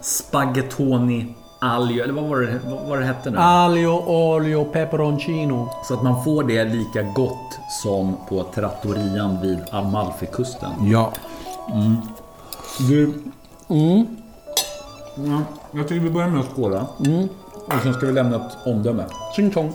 spaghettoni 0.00 1.34
aglio, 1.60 2.02
eller 2.04 2.12
vad 2.12 2.24
var 2.24 2.36
det, 2.40 2.60
vad 2.70 2.88
var 2.88 2.98
det 2.98 3.04
hette 3.04 3.30
nu? 3.30 3.36
Aglio, 3.40 4.02
olio, 4.06 4.64
peperoncino. 4.64 5.68
Så 5.84 5.94
att 5.94 6.02
man 6.02 6.24
får 6.24 6.44
det 6.44 6.64
lika 6.64 7.02
gott 7.02 7.58
som 7.82 8.16
på 8.28 8.44
trattorian 8.54 9.40
vid 9.42 9.58
Amalfikusten. 9.72 10.70
Ja. 10.80 11.12
Du... 12.88 13.14
Ja, 15.16 15.42
jag 15.72 15.88
tycker 15.88 16.04
vi 16.04 16.10
börjar 16.10 16.28
med 16.28 16.40
att 16.40 16.46
skåla. 16.46 16.86
Och 17.66 17.82
sen 17.82 17.94
ska 17.94 18.06
vi 18.06 18.12
lämna 18.12 18.36
ett 18.36 18.66
omdöme. 18.66 19.04
Ching 19.36 19.50
chong. 19.50 19.72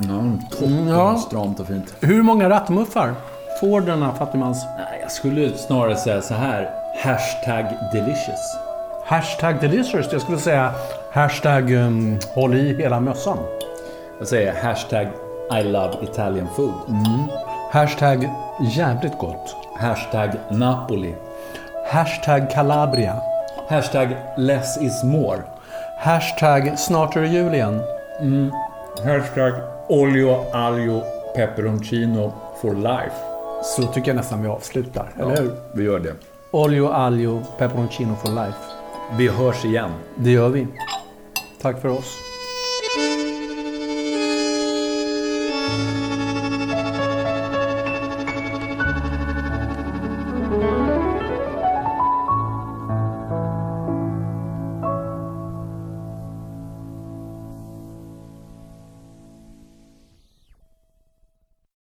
Ja, 0.00 0.22
torrt 0.50 0.88
ja. 0.88 1.12
och 1.12 1.20
stramt 1.20 1.60
och 1.60 1.66
fint. 1.66 1.94
Hur 2.00 2.22
många 2.22 2.50
rattmuffar 2.50 3.14
får 3.60 3.80
denna 3.80 4.14
fattigmans? 4.14 4.64
Nej, 4.76 4.98
jag 5.02 5.12
skulle 5.12 5.56
snarare 5.56 5.96
säga 5.96 6.22
så 6.22 6.34
här. 6.34 6.70
Hashtag 7.02 7.64
delicious. 7.92 8.56
Hashtag 9.06 9.60
delicious. 9.60 10.12
Jag 10.12 10.20
skulle 10.20 10.38
säga 10.38 10.72
hashtag 11.12 11.72
um, 11.72 12.18
håll 12.34 12.54
i 12.54 12.76
hela 12.82 13.00
mössan. 13.00 13.38
Jag 14.18 14.28
säger 14.28 14.54
hashtag 14.62 15.06
I 15.60 15.62
love 15.62 15.94
Italian 16.02 16.48
food. 16.56 16.72
Hashtag 17.70 18.30
jävligt 18.60 19.18
gott. 19.18 19.56
Hashtag 19.76 20.30
Napoli. 20.50 21.14
Hashtag 21.92 22.50
Calabria. 22.50 23.16
Hashtag 23.68 24.08
less 24.36 24.82
is 24.82 25.04
more. 25.04 25.42
Hashtag 25.98 26.78
snart 26.78 27.16
är 27.16 27.20
det 27.20 27.28
jul 27.28 27.54
igen. 27.54 27.80
Hashtag 29.04 29.52
olio 29.88 30.44
aglio 30.52 31.02
pepperoncino 31.36 32.32
for 32.60 32.74
life. 32.74 33.16
Så 33.62 33.82
tycker 33.86 34.08
jag 34.08 34.16
nästan 34.16 34.42
vi 34.42 34.48
avslutar, 34.48 35.10
eller 35.20 35.36
hur? 35.36 35.52
Vi 35.72 35.84
gör 35.84 35.98
det. 35.98 36.14
Olio, 36.50 36.92
aglio, 36.92 37.42
pepperoncino 37.58 38.14
for 38.14 38.28
life. 38.28 38.58
Vi 39.18 39.28
hörs 39.28 39.64
igen. 39.64 39.90
Det 40.14 40.30
gör 40.30 40.48
vi. 40.48 40.66
Tack 41.62 41.80
för 41.80 41.88
oss. 41.88 42.27